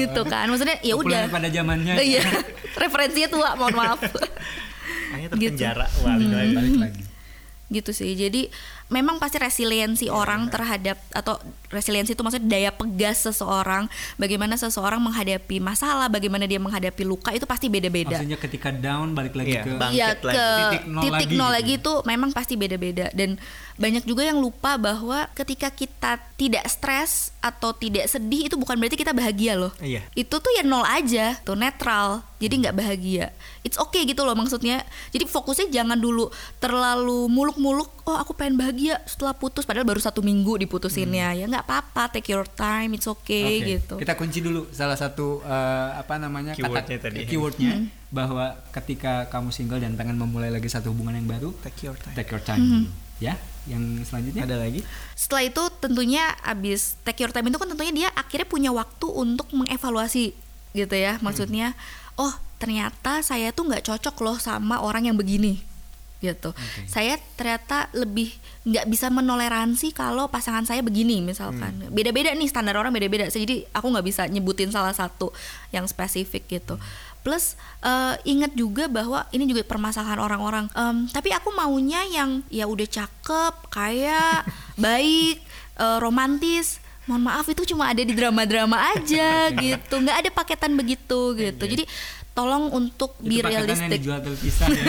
[0.00, 1.28] Gitu kan maksudnya ya udah.
[1.28, 1.98] Pada zamannya.
[2.00, 2.22] iya
[2.82, 4.00] referensinya tua mohon maaf
[5.10, 5.58] Hanya Gitu.
[5.58, 6.54] terpenjara balik lagi.
[6.54, 7.02] Balik lagi.
[7.70, 8.50] gitu sih jadi
[8.90, 11.38] memang pasti resiliensi orang terhadap atau
[11.70, 13.86] resiliensi itu maksudnya daya pegas seseorang
[14.18, 18.18] bagaimana seseorang menghadapi masalah bagaimana dia menghadapi luka itu pasti beda-beda.
[18.18, 20.50] Maksudnya ketika down balik lagi Iya, ke ya Bangkit ke lagi.
[20.60, 21.56] Titik nol titik lagi nol gitu.
[21.56, 21.78] lagi ya.
[21.78, 23.06] itu memang pasti beda-beda.
[23.14, 23.38] Dan
[23.80, 28.98] banyak juga yang lupa bahwa ketika kita tidak stres atau tidak sedih itu bukan berarti
[28.98, 29.72] kita bahagia loh.
[29.80, 30.02] Iya.
[30.18, 32.26] itu tuh ya nol aja tuh netral.
[32.40, 33.30] Jadi nggak bahagia.
[33.62, 34.82] It's okay gitu loh maksudnya.
[35.14, 40.00] Jadi fokusnya jangan dulu terlalu muluk-muluk oh aku pengen bahagia bahagia setelah putus padahal baru
[40.00, 41.36] satu minggu diputusinnya.
[41.36, 43.94] Ya nggak apa-apa take your time it's okay Oke, gitu.
[44.00, 47.28] Kita kunci dulu salah satu eh, apa namanya Keywordnya tadi.
[47.28, 47.72] keywordnya
[48.08, 52.16] bahwa ketika kamu single dan pengen memulai lagi satu hubungan yang baru, take your time.
[52.16, 52.88] take your time dulu.
[53.20, 53.36] Ya,
[53.68, 54.48] yang selanjutnya?
[54.48, 54.80] Ada lagi?
[55.12, 59.52] Setelah itu tentunya abis take your time itu kan tentunya dia akhirnya punya waktu untuk
[59.52, 60.32] mengevaluasi
[60.72, 61.20] gitu ya.
[61.20, 61.76] Maksudnya
[62.16, 65.69] oh ternyata saya tuh nggak cocok loh sama orang yang begini
[66.20, 66.52] gitu.
[66.84, 68.36] Saya ternyata lebih
[68.68, 71.88] nggak bisa menoleransi kalau pasangan saya begini misalkan.
[71.88, 73.26] Beda-beda nih standar orang beda-beda.
[73.32, 75.32] Jadi aku nggak bisa nyebutin salah satu
[75.72, 76.76] yang spesifik gitu.
[77.24, 80.68] Plus eh, ingat juga bahwa ini juga permasalahan orang-orang.
[80.76, 84.44] Em, tapi aku maunya yang ya udah cakep kaya
[84.84, 85.40] baik
[85.80, 86.84] eh, romantis.
[87.08, 89.94] Mohon maaf itu cuma ada di drama-drama aja gitu.
[90.04, 91.64] Nggak ada paketan begitu gitu.
[91.64, 91.88] Jadi
[92.40, 94.84] tolong untuk itu be yang realistic dijual terpisah ya.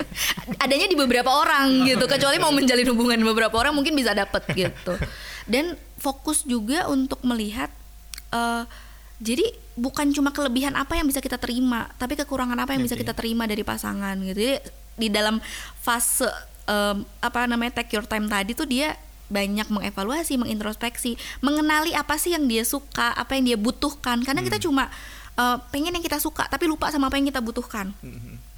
[0.64, 4.96] adanya di beberapa orang gitu kecuali mau menjalin hubungan beberapa orang mungkin bisa dapet gitu
[5.44, 7.68] dan fokus juga untuk melihat
[8.32, 8.64] eh,
[9.20, 9.44] jadi
[9.76, 13.04] bukan cuma kelebihan apa yang bisa kita terima tapi kekurangan apa yang bisa Oke.
[13.04, 14.56] kita terima dari pasangan gitu jadi
[14.96, 15.40] di dalam
[15.80, 16.28] fase
[16.68, 18.96] em, apa namanya take your time tadi tuh dia
[19.30, 24.26] banyak mengevaluasi, mengintrospeksi, mengenali apa sih yang dia suka, apa yang dia butuhkan.
[24.26, 24.90] Karena kita cuma
[25.40, 27.96] eh, pengen yang kita suka, tapi lupa sama apa yang kita butuhkan.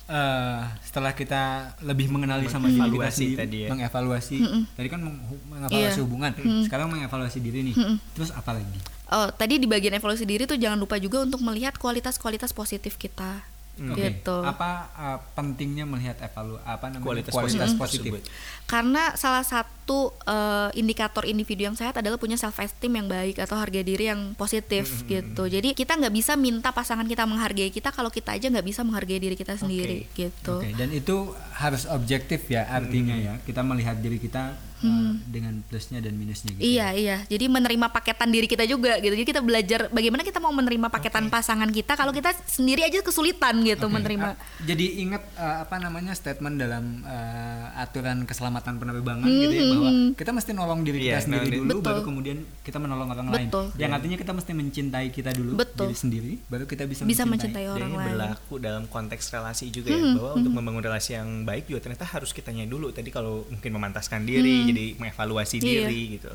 [0.03, 1.43] Eh, setelah kita
[1.81, 3.69] lebih mengenali sama diri kita sendiri, tadi ya.
[3.71, 4.37] mengevaluasi,
[4.75, 6.05] tadi kan meng- mengevaluasi Iya.
[6.05, 6.31] hubungan,
[6.67, 7.75] sekarang mengevaluasi diri nih,
[8.13, 8.77] terus apa lagi?
[9.09, 13.45] Oh, tadi di bagian evaluasi diri tuh jangan lupa juga untuk melihat kualitas-kualitas positif kita.
[13.73, 14.37] Oke, Gitu.
[14.45, 18.29] Apa eh, pentingnya melihat evalu apa namanya Kualitas kualitas, positif positif?
[18.69, 23.57] Karena salah satu eh, indikator individu yang sehat adalah punya self esteem yang baik atau
[23.57, 25.49] harga diri yang positif gitu.
[25.49, 29.21] Jadi kita nggak bisa minta pasangan kita menghargai kita kalau kita aja nggak bisa menghargai
[29.21, 30.61] diri kita sendiri gitu.
[30.61, 33.35] Oke, dan itu harus objektif ya artinya ya.
[33.41, 36.63] Kita melihat diri kita eh, dengan plusnya dan minusnya gitu.
[36.63, 39.13] Iya iya, jadi menerima paketan diri kita juga gitu.
[39.13, 43.63] Jadi kita belajar bagaimana kita mau menerima paketan pasangan kita kalau kita sendiri aja kesulitan
[43.63, 44.29] gitu Oke, menerima.
[44.29, 49.91] ah, jadi ingat eh, apa namanya statement dalam eh, aturan keselamatan penerbangan gitu ya bahwa
[50.13, 51.87] kita mesti nolong diri kita Iya, sendiri nolong dulu Betul.
[51.87, 53.65] baru kemudian kita menolong orang Betul.
[53.69, 53.79] lain.
[53.79, 55.87] Yang artinya kita mesti mencintai kita dulu Betul.
[55.87, 57.63] diri sendiri baru kita bisa, Bisa mencintai.
[57.63, 58.09] mencintai orang ini lain.
[58.13, 62.31] berlaku dalam konteks relasi juga ya bahwa untuk membangun relasi yang baik juga ternyata harus
[62.31, 65.85] kitanya dulu tadi kalau mungkin memantaskan diri jadi mengevaluasi Iya.
[65.85, 66.33] diri gitu.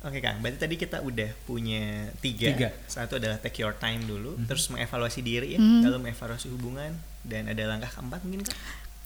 [0.00, 2.68] Oke kang berarti tadi kita udah punya tiga, Tiga.
[2.86, 7.68] satu adalah take your time dulu terus mengevaluasi diri ya lalu mengevaluasi hubungan dan ada
[7.68, 8.56] langkah keempat mungkin kang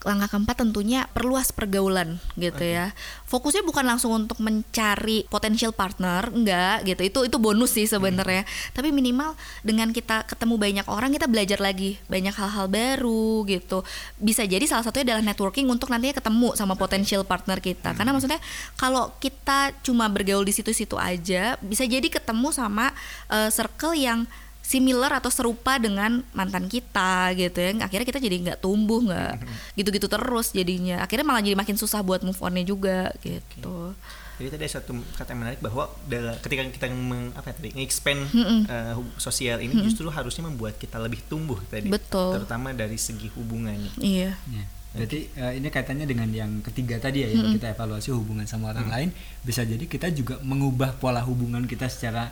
[0.04, 2.92] langkah keempat tentunya perluas pergaulan gitu ya.
[3.24, 7.02] Fokusnya bukan langsung untuk mencari potential partner, enggak gitu.
[7.02, 8.44] Itu itu bonus sih sebenarnya.
[8.76, 9.32] Tapi minimal
[9.64, 13.82] dengan kita ketemu banyak orang kita belajar lagi banyak hal-hal baru gitu.
[14.20, 17.96] Bisa jadi salah satunya adalah networking untuk nantinya ketemu sama potential partner kita.
[17.96, 18.38] Karena maksudnya
[18.76, 22.92] kalau kita cuma bergaul di situ-situ aja, bisa jadi ketemu sama
[23.32, 24.28] eh, circle yang
[24.64, 29.44] similar atau serupa dengan mantan kita gitu ya akhirnya kita jadi nggak tumbuh nggak
[29.76, 33.92] gitu-gitu terus jadinya akhirnya malah jadi makin susah buat move onnya juga gitu
[34.34, 37.70] Jadi tadi ada satu kata yang menarik bahwa dalam, ketika kita meng, apa ya tadi
[37.70, 38.20] nge-expand
[38.66, 41.86] uh, hub- sosial ini justru harusnya membuat kita lebih tumbuh tadi.
[41.86, 42.42] Betul.
[42.42, 43.94] Terutama dari segi hubungannya.
[44.02, 44.64] iya Ya.
[44.94, 48.86] Berarti eh, ini kaitannya dengan yang ketiga tadi ya, yang kita evaluasi hubungan sama orang
[48.86, 49.08] lain,
[49.40, 52.30] bisa jadi kita juga mengubah pola hubungan kita secara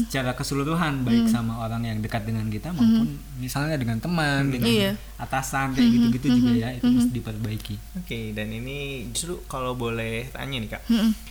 [0.00, 4.90] secara keseluruhan, baik sama orang yang dekat dengan kita maupun misalnya dengan teman, dengan Iya.
[5.16, 7.76] atasan kayak gitu-gitu juga ya, itu mesti diperbaiki.
[7.98, 8.78] Oke, dan ini
[9.10, 10.82] justru kalau boleh tanya nih kak,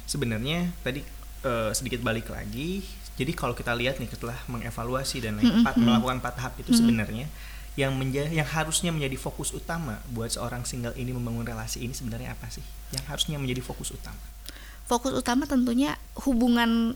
[0.04, 1.00] sebenarnya tadi
[1.42, 2.84] eh, sedikit balik lagi.
[3.14, 7.30] Jadi kalau kita lihat nih setelah mengevaluasi dan lain, empat- melakukan empat tahap itu sebenarnya
[7.74, 12.34] yang menjadi yang harusnya menjadi fokus utama buat seorang single ini membangun relasi ini sebenarnya
[12.34, 12.62] apa sih?
[12.92, 14.20] Yang harusnya menjadi fokus utama.
[14.84, 16.92] fokus utama tentunya hubungan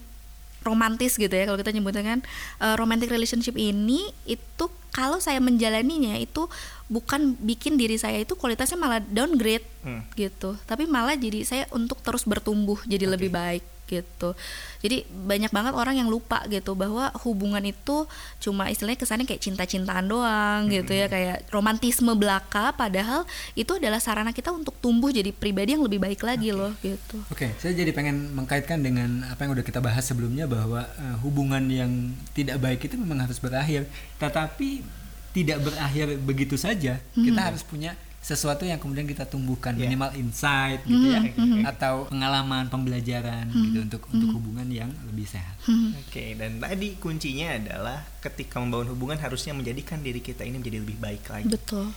[0.60, 2.20] romantis gitu ya kalau kita nyebutnya kan
[2.58, 6.50] Eh, romantic relationship ini itu kalau saya menjalaninya itu
[6.86, 10.02] bukan bikin diri saya itu kualitasnya malah downgrade Hmm.
[10.14, 14.36] gitu tapi malah jadi saya untuk terus bertumbuh jadi lebih baik gitu.
[14.84, 18.04] Jadi banyak banget orang yang lupa gitu bahwa hubungan itu
[18.38, 23.24] cuma istilahnya kesannya kayak cinta-cintaan doang gitu ya kayak romantisme belaka padahal
[23.56, 27.18] itu adalah sarana kita untuk tumbuh jadi pribadi yang lebih baik lagi loh gitu.
[27.32, 31.64] Oke, saya jadi pengen mengkaitkan dengan apa yang udah kita bahas sebelumnya bahwa eh, hubungan
[31.66, 33.88] yang tidak baik itu memang harus berakhir,
[34.20, 34.84] tetapi
[35.32, 36.98] tidak berakhir begitu saja.
[37.14, 37.94] Kita harus punya
[38.28, 39.88] sesuatu yang kemudian kita tumbuhkan Ya.
[39.88, 41.24] minimal insight gitu ya
[41.64, 45.56] atau pengalaman pembelajaran gitu untuk untuk hubungan yang lebih sehat.
[46.04, 50.98] Oke, dan tadi kuncinya adalah ketika membangun hubungan harusnya menjadikan diri kita ini menjadi lebih
[50.98, 51.48] baik lagi.
[51.48, 51.88] betul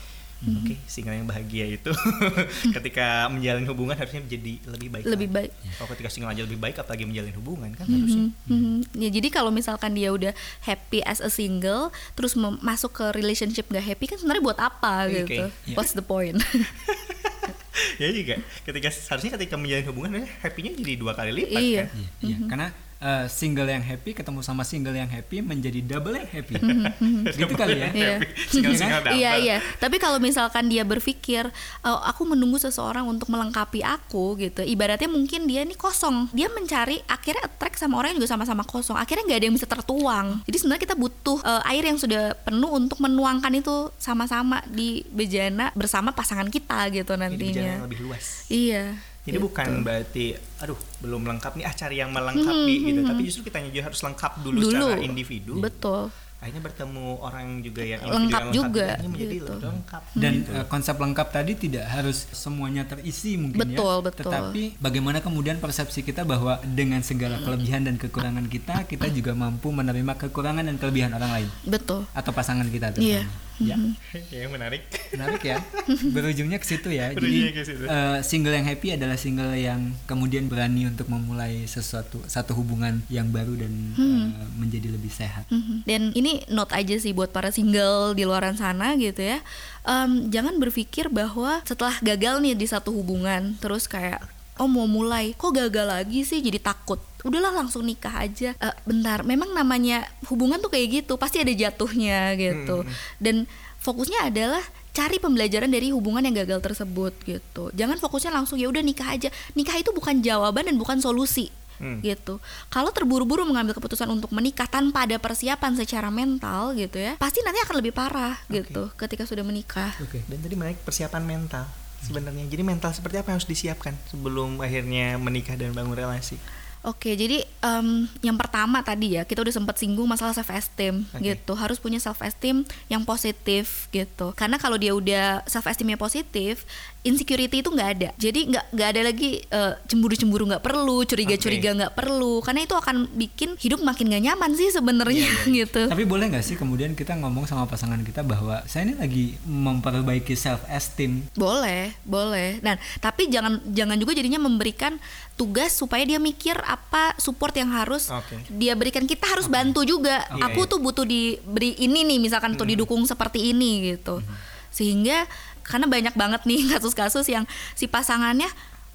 [0.41, 1.93] Oke, single yang bahagia itu
[2.75, 5.03] ketika menjalin hubungan harusnya menjadi lebih baik.
[5.05, 5.37] Lebih lagi.
[5.37, 5.51] baik.
[5.77, 8.33] Kalau ketika single aja lebih baik, apalagi menjalin hubungan kan harusnya.
[8.45, 8.75] Mhm.
[8.95, 13.69] Ya jadi kalau misalkan dia udah happy as a single, terus mem- masuk ke relationship
[13.69, 15.45] gak happy kan sebenarnya buat apa Oke, gitu?
[15.69, 15.75] iya.
[15.77, 16.41] What's the point?
[18.01, 18.35] ya juga.
[18.65, 21.79] Ketika harusnya ketika menjalin hubungan happy-nya jadi dua kali lipat Iya.
[21.79, 21.87] kan.
[21.93, 22.37] Iya, iya.
[22.47, 22.67] karena
[23.01, 26.53] eh, single yang happy ketemu sama single yang happy menjadi double yang happy.
[27.41, 27.89] gitu kali ya.
[28.01, 28.15] Iya.
[28.47, 29.17] Single-single double.
[29.17, 29.57] Iya iya.
[29.77, 31.49] Tapi kalau misalkan dia berpikir
[31.81, 36.29] "Oh, aku menunggu seseorang untuk melengkapi aku gitu, ibaratnya mungkin dia nih kosong.
[36.31, 38.95] Dia mencari akhirnya attract sama orang yang juga sama-sama kosong.
[38.95, 40.27] Akhirnya nggak ada yang bisa tertuang.
[40.45, 45.73] Jadi sebenarnya kita butuh eh, air yang sudah penuh untuk menuangkan itu sama-sama di bejana
[45.73, 47.85] bersama pasangan kita gitu Jadi bicara yang nantinya.
[47.89, 48.45] lebih luas.
[48.47, 49.10] Iya.
[49.21, 49.45] Jadi gitu.
[49.45, 53.85] bukan berarti aduh belum lengkap nih ah cari yang melengkapi gitu, tapi justru kita juga
[53.85, 54.71] harus lengkap dulu, Hmm, Dulu.
[54.73, 55.53] secara individu.
[55.57, 56.03] Betul.
[56.41, 59.53] Akhirnya bertemu orang juga yang Lengkap individu yang lengkap, juga, menjadi gitu.
[59.53, 60.01] lebih lengkap.
[60.17, 60.49] Dan gitu.
[60.51, 64.05] eh, konsep lengkap tadi tidak harus semuanya terisi mungkin Betul, ya.
[64.09, 64.23] betul.
[64.25, 69.69] Tetapi bagaimana kemudian persepsi kita bahwa dengan segala kelebihan dan kekurangan kita, kita juga mampu
[69.69, 72.09] menerima kekurangan dan kelebihan orang lain Betul.
[72.09, 73.21] atau pasangan kita Iya.
[73.21, 73.50] terutama.
[73.59, 73.75] Ya,
[74.33, 74.87] ya menarik.
[75.11, 75.57] menarik ya.
[76.15, 77.11] Berujungnya ke situ ya.
[77.11, 77.83] Berujungnya Jadi situ.
[77.85, 83.27] eh, single yang happy adalah single yang kemudian berani untuk memulai sesuatu satu hubungan yang
[83.29, 85.45] baru dan eh, menjadi lebih sehat.
[85.51, 85.83] Mhm.
[85.83, 89.43] Dan ini note aja sih buat para single di luaran sana gitu ya.
[89.81, 94.21] Em, jangan berpikir bahwa setelah gagal nih di satu hubungan, terus kayak
[94.61, 97.01] oh mau mulai, kok gagal lagi sih jadi takut.
[97.25, 98.53] Udahlah langsung nikah aja.
[98.53, 102.85] Eh, bentar, memang namanya hubungan tuh kayak gitu, pasti ada jatuhnya gitu.
[103.17, 103.49] Dan
[103.81, 104.61] fokusnya adalah
[104.93, 107.73] cari pembelajaran dari hubungan yang gagal tersebut gitu.
[107.73, 109.33] Jangan fokusnya langsung ya udah nikah aja.
[109.57, 111.49] Nikah itu bukan jawaban dan bukan solusi
[111.81, 111.97] Hmm.
[112.05, 112.37] gitu.
[112.69, 117.57] Kalau terburu-buru mengambil keputusan untuk menikah tanpa ada persiapan secara mental gitu ya, pasti nanti
[117.65, 119.89] akan lebih parah gitu ketika sudah menikah.
[119.97, 120.21] Oke.
[120.29, 121.65] Dan tadi menarik persiapan mental
[122.01, 122.45] sebenarnya.
[122.49, 126.35] Jadi mental seperti apa yang harus disiapkan sebelum akhirnya menikah dan bangun relasi?
[126.81, 131.21] Oke, jadi em, yang pertama tadi ya kita udah sempat singgung masalah self esteem Oke.
[131.21, 131.53] gitu.
[131.53, 134.33] Harus punya self esteem yang positif gitu.
[134.33, 136.65] Karena kalau dia udah self esteemnya positif,
[137.05, 138.09] insecurity itu nggak ada.
[138.17, 142.41] Jadi nggak nggak ada lagi eh, cemburu-cemburu nggak perlu, curiga-curiga nggak perlu.
[142.41, 145.29] Karena itu akan bikin hidup makin gak nyaman sih sebenarnya
[145.61, 145.85] gitu.
[145.85, 150.33] Tapi boleh nggak sih kemudian kita ngomong sama pasangan kita bahwa saya ini lagi memperbaiki
[150.33, 151.29] self esteem.
[151.37, 152.57] Boleh, boleh.
[152.57, 154.97] Dan tapi jangan jangan juga jadinya memberikan
[155.41, 158.39] tugas supaya dia mikir apa support yang harus Oke.
[158.55, 159.03] dia berikan.
[159.03, 160.23] Kita harus bantu juga.
[160.31, 160.41] Oke.
[160.47, 164.23] Aku tuh butuh diberi ini nih, misalkan tuh didukung seperti ini gitu.
[164.71, 165.27] Sehingga
[165.67, 167.43] karena banyak banget nih kasus-kasus yang
[167.75, 168.47] si pasangannya,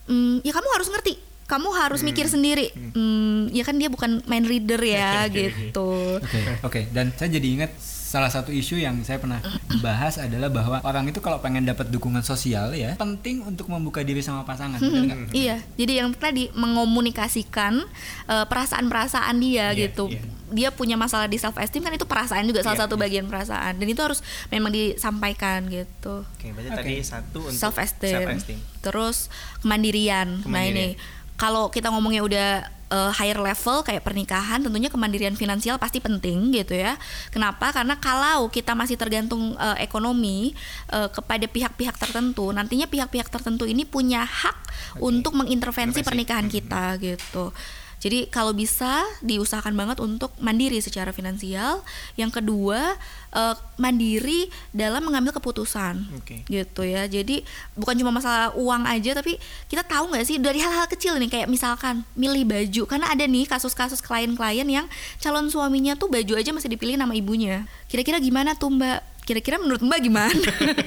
[0.08, 1.20] "Hmm, ya kamu harus ngerti.
[1.46, 2.74] Kamu harus mikir sendiri.
[2.74, 6.18] Hmm, ya kan dia bukan mind reader ya gitu.
[6.18, 6.80] Oke, oke.
[6.90, 7.70] Dan saya jadi ingat
[8.06, 9.42] salah satu isu yang saya pernah
[9.82, 14.22] bahas adalah bahwa orang itu kalau pengen dapat dukungan sosial ya penting untuk membuka diri
[14.22, 14.78] sama pasangan.
[14.78, 15.34] nggak?
[15.34, 17.82] Iya, jadi yang tadi mengomunikasikan
[18.26, 20.06] eh, perasaan-perasaan dia Iya, gitu.
[20.06, 20.22] iya.
[20.46, 23.02] Dia punya masalah di self esteem kan itu perasaan juga salah Iya, satu iya.
[23.02, 26.22] bagian perasaan dan itu harus memang disampaikan gitu.
[26.22, 26.78] Oke, berarti Oke.
[26.78, 28.22] tadi satu untuk Self esteem.
[28.22, 28.58] self-esteem.
[28.80, 29.26] Terus
[29.60, 30.28] kemandirian.
[30.38, 30.94] Nah Kemandirian.
[30.94, 31.02] ini
[31.34, 32.50] kalau kita ngomongnya udah
[32.90, 36.94] eh, higher level kayak pernikahan tentunya kemandirian finansial pasti penting gitu ya.
[37.34, 37.74] Kenapa?
[37.74, 40.54] Karena kalau kita masih tergantung eh, ekonomi
[40.90, 44.58] eh, kepada pihak-pihak tertentu, nantinya pihak-pihak tertentu ini punya hak
[45.02, 46.06] untuk mengintervensi Intervensi.
[46.06, 47.50] pernikahan kita gitu.
[47.96, 51.80] Jadi kalau bisa diusahakan banget untuk mandiri secara finansial.
[52.14, 52.94] Yang kedua
[53.32, 56.44] eh, mandiri dalam mengambil keputusan Oke.
[56.46, 57.08] gitu ya.
[57.08, 57.42] Jadi
[57.74, 61.48] bukan cuma masalah uang aja tapi kita tahu nggak sih dari hal-hal kecil nih kayak
[61.48, 64.86] misalkan milih baju karena ada nih kasus-kasus klien-klien yang
[65.18, 67.64] calon suaminya tuh baju aja masih dipilih nama ibunya.
[67.88, 69.15] Kira-kira gimana tuh Mbak?
[69.26, 70.30] Kira-kira menurut Mbak gimana?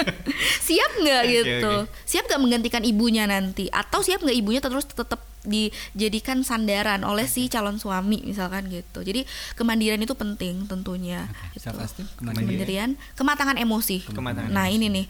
[0.67, 1.73] siap nggak Oke, gitu?
[1.83, 1.91] oke.
[2.07, 3.67] Siap nggak menggantikan ibunya nanti?
[3.67, 9.03] Atau siap nggak ibunya terus tetap dijadikan sandaran oleh si calon suami misalkan gitu.
[9.03, 9.27] Jadi
[9.59, 11.27] kemandirian itu penting tentunya.
[11.51, 11.67] gitu.
[11.67, 12.47] Self esteem, kemandirian.
[12.47, 14.07] Kemandirian, kematangan emosi.
[14.07, 15.05] Kematangan Nah ini nih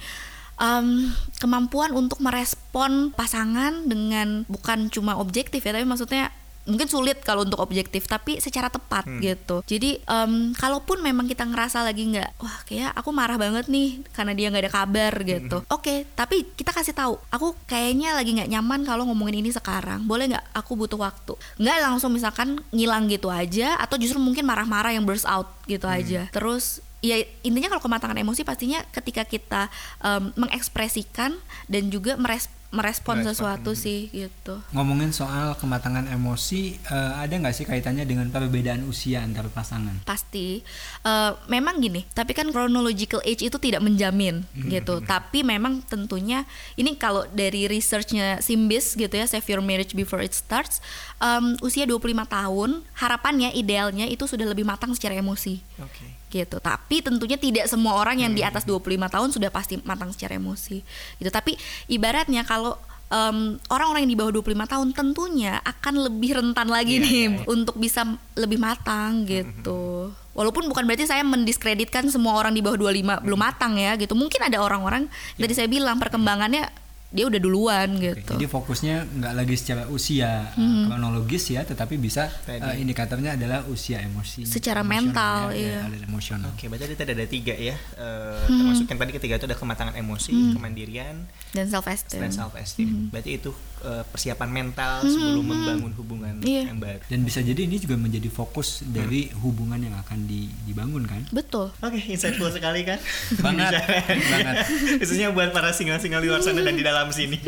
[0.60, 6.30] em, kemampuan untuk merespon pasangan dengan bukan cuma objektif ya, tapi maksudnya
[6.68, 9.66] mungkin sulit kalau untuk objektif, tapi secara tepat gitu.
[9.66, 14.34] Jadi em, kalaupun memang kita ngerasa lagi nggak, wah kayak aku marah banget nih karena
[14.38, 15.58] dia nggak ada kabar gitu.
[15.72, 20.06] Oke, tapi kita kasih tahu, aku kayaknya lagi nggak nyaman kalau ngomongin ini sekarang.
[20.06, 20.46] Boleh nggak?
[20.54, 21.34] Aku butuh waktu.
[21.58, 26.30] Nggak langsung misalkan ngilang gitu aja, atau justru mungkin marah-marah yang burst out gitu aja.
[26.30, 27.16] Terus ya
[27.48, 29.72] intinya kalau kematangan emosi pastinya ketika kita
[30.04, 31.34] em, mengekspresikan
[31.72, 34.62] dan juga meres- merespon Merespon, sesuatu sih gitu.
[34.74, 40.06] Ngomongin soal kematangan emosi, eh, ada nggak sih kaitannya dengan perbedaan usia antar pasangan?
[40.06, 40.62] pasti
[41.00, 46.44] Eh, memang gini tapi kan chronological age itu tidak menjamin gitu tapi memang tentunya
[46.76, 50.84] ini kalau dari researchnya Simbis gitu ya Save Your Marriage Before It Starts
[51.24, 56.19] em, usia 25 tahun harapannya idealnya itu sudah lebih matang secara emosi Oke.
[56.30, 56.62] Gitu.
[56.62, 60.82] Tapi tentunya tidak semua orang yang di atas 25 tahun sudah pasti matang secara emosi.
[61.18, 61.30] Gitu.
[61.30, 61.58] Tapi
[61.90, 62.78] ibaratnya kalau
[63.10, 68.06] em, orang-orang yang di bawah 25 tahun tentunya akan lebih rentan lagi nih untuk bisa
[68.38, 70.14] lebih matang gitu.
[70.38, 74.16] Walaupun bukan berarti saya mendiskreditkan semua orang di bawah 25 belum matang ya gitu.
[74.16, 76.70] Mungkin ada orang-orang tadi saya bilang perkembangannya
[77.10, 78.38] dia udah duluan Oke, gitu.
[78.38, 80.86] Jadi fokusnya nggak lagi secara usia Hmm.
[80.86, 82.62] kronologis ya, tetapi bisa Tadi.
[82.62, 84.46] eh, indikatornya adalah usia emosi.
[84.46, 85.74] Secara mental, ya, iya.
[85.76, 86.54] ya, aliran emosional.
[86.54, 87.74] Oke, berarti tadi ada tiga ya.
[87.74, 88.62] Eh, Hmm.
[88.62, 92.22] Termasuk yang tadi ketiga itu ada kematangan emosi, kemandirian, Dan self esteem.
[92.22, 93.10] dan self esteem.
[93.10, 93.50] Berarti itu
[93.82, 96.68] eh, persiapan mental sebelum membangun hubungan Iya.
[96.68, 97.00] yang baru.
[97.06, 101.24] Dan bisa jadi ini juga menjadi fokus dari hubungan yang akan di- dibangun kan?
[101.30, 101.72] Betul.
[101.76, 103.00] Oke, insightful sekali kan?
[103.46, 103.72] Banget,
[104.06, 104.56] banget.
[104.98, 107.40] Khususnya buat para single-single di luar sana dan di dalam sini.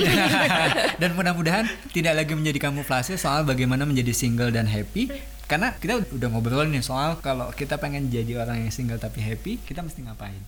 [1.02, 5.10] dan mudah-mudahan tidak lagi menjadi kamuflase soal bagaimana menjadi single dan happy
[5.46, 9.60] karena kita udah ngobrol nih soal kalau kita pengen jadi orang yang single tapi happy
[9.60, 10.40] kita mesti ngapain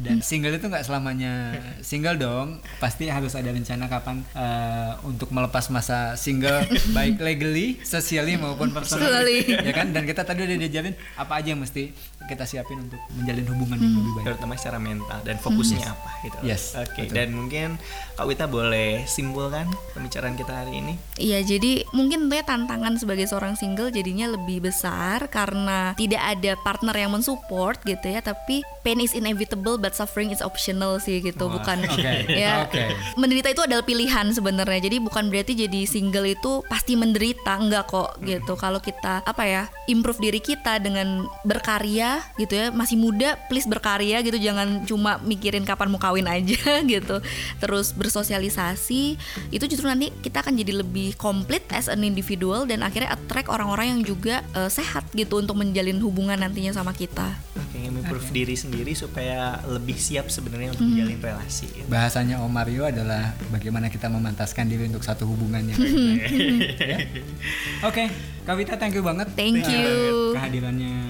[0.00, 1.52] Dan single itu nggak selamanya
[1.84, 2.64] single dong.
[2.80, 6.64] Pasti harus ada rencana kapan eh, untuk melepas masa single
[6.96, 9.44] baik legally, socially maupun Personally.
[9.44, 9.92] ya kan?
[9.92, 11.92] Dan kita tadi udah diajarin apa aja yang mesti
[12.30, 16.36] kita siapin untuk menjalin hubungan yang lebih baik terutama secara mental dan fokusnya apa gitu.
[16.46, 17.14] Yes, Oke, betul.
[17.18, 17.68] dan mungkin
[18.14, 19.66] Kak Wita boleh simpulkan
[19.96, 20.94] pembicaraan kita hari ini.
[21.18, 26.94] Iya, jadi mungkin tentunya tantangan sebagai seorang single jadinya lebih besar karena tidak ada partner
[26.94, 31.58] yang mensupport gitu ya, tapi pain is inevitable but suffering is optional sih gitu, Wah,
[31.58, 32.12] bukan oke,
[32.44, 32.68] ya.
[32.68, 32.84] oke.
[33.16, 34.80] Menderita itu adalah pilihan sebenarnya.
[34.86, 38.54] Jadi bukan berarti jadi single itu pasti menderita, enggak kok gitu.
[38.54, 44.20] Kalau kita apa ya, improve diri kita dengan berkarya gitu ya, masih muda please berkarya
[44.20, 46.58] gitu, jangan cuma mikirin kapan mau kawin aja
[46.92, 47.18] gitu.
[47.58, 49.02] Terus bersosialisasi,
[49.48, 53.94] itu justru nanti kita akan jadi lebih komplit as an individual dan akhirnya attract orang-orang
[53.94, 57.36] yang juga eh, sehat gitu untuk menjalin hubungan nantinya sama kita.
[57.56, 60.96] Oke, improve diri sendiri supaya lebih siap sebenarnya untuk Hmm.
[60.96, 61.66] menjalin relasi.
[61.68, 61.86] gitu.
[61.86, 66.22] bahasanya Om Mario adalah bagaimana kita memantaskan diri untuk satu hubungan yang baik.
[66.78, 66.98] Ya.
[67.88, 68.08] Oke,
[68.39, 69.28] Kak Wita thank you banget.
[69.36, 70.34] Thank you.
[70.34, 71.00] Kehadirannya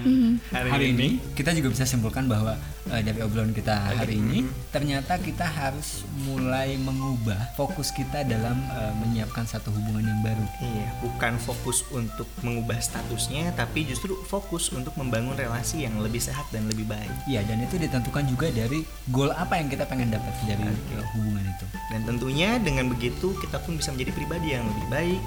[0.51, 1.17] Hari hari, ini.
[1.17, 1.33] ini.
[1.37, 2.57] Kita juga bisa simpulkan bahwa
[2.91, 8.93] eh, dari obrolan kita hari ini ternyata kita harus mulai mengubah fokus kita dalam eh,
[9.05, 10.45] menyiapkan satu hubungan yang baru.
[10.59, 16.49] Iya, bukan fokus untuk mengubah statusnya, tapi justru fokus untuk membangun relasi yang lebih sehat
[16.51, 17.11] dan lebih baik.
[17.29, 18.83] Iya, dan itu ditentukan juga dari
[19.13, 21.65] goal apa yang kita pengen dapat dari eh, hubungan itu.
[21.91, 25.19] Dan tentunya dengan begitu kita pun bisa menjadi pribadi yang lebih baik,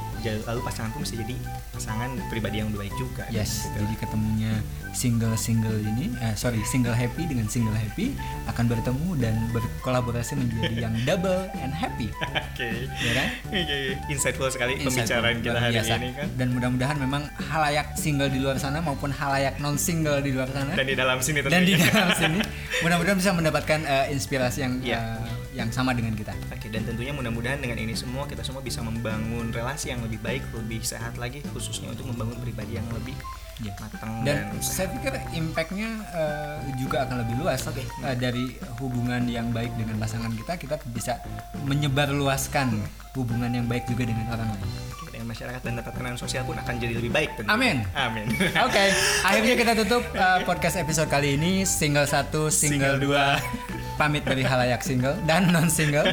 [0.49, 1.37] lalu pasangan pun bisa jadi
[1.73, 3.25] pasangan pribadi yang lebih baik juga.
[3.29, 3.81] Yes, gitu.
[3.81, 4.53] jadi ketemunya
[4.95, 8.15] single-single ini, eh, sorry single happy dengan single happy
[8.47, 12.87] akan bertemu dan berkolaborasi menjadi yang double and happy, Oke.
[12.95, 13.29] ya kan?
[13.49, 15.95] Oke, insightful sekali Insightful, pembicaraan kita hari biasa.
[15.97, 16.27] ini kan.
[16.35, 20.73] Dan mudah-mudahan memang halayak single di luar sana maupun halayak non single di luar sana
[20.73, 21.91] Dan di dalam sini dan di tentunya.
[21.91, 22.39] dalam sini,
[22.83, 24.99] mudah-mudahan bisa mendapatkan eh, inspirasi yang Iya.
[24.99, 26.35] eh, yang sama dengan kita.
[26.51, 30.43] Oke, dan tentunya mudah-mudahan dengan ini semua kita semua bisa membangun relasi yang lebih baik,
[30.53, 33.15] lebih sehat lagi, khususnya untuk membangun pribadi yang lebih
[33.63, 33.71] Iya.
[33.79, 37.63] matang dan dan, saya pikir impactnya eh, juga akan lebih luas
[38.03, 41.23] Eh, dari hubungan yang baik dengan pasangan kita kita bisa
[41.63, 42.75] menyebarluaskan
[43.15, 44.95] hubungan yang baik juga dengan orang lain
[45.25, 47.55] masyarakat dan tatanan sosial pun akan jadi lebih baik tentunya.
[47.57, 47.77] Amin.
[47.97, 48.27] Amin.
[48.61, 48.85] Oke,
[49.29, 53.41] akhirnya kita tutup eh, podcast episode kali ini single satu, single, Single dua,
[53.97, 56.07] pamit dari halayak single dan non single.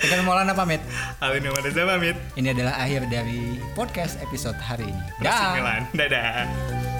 [0.00, 0.80] Kita Maulana pamit.
[1.20, 2.16] Muhammad Reza pamit.
[2.34, 5.04] Ini adalah akhir dari podcast episode hari ini.
[5.22, 5.84] Dah.
[5.94, 6.97] Dadah.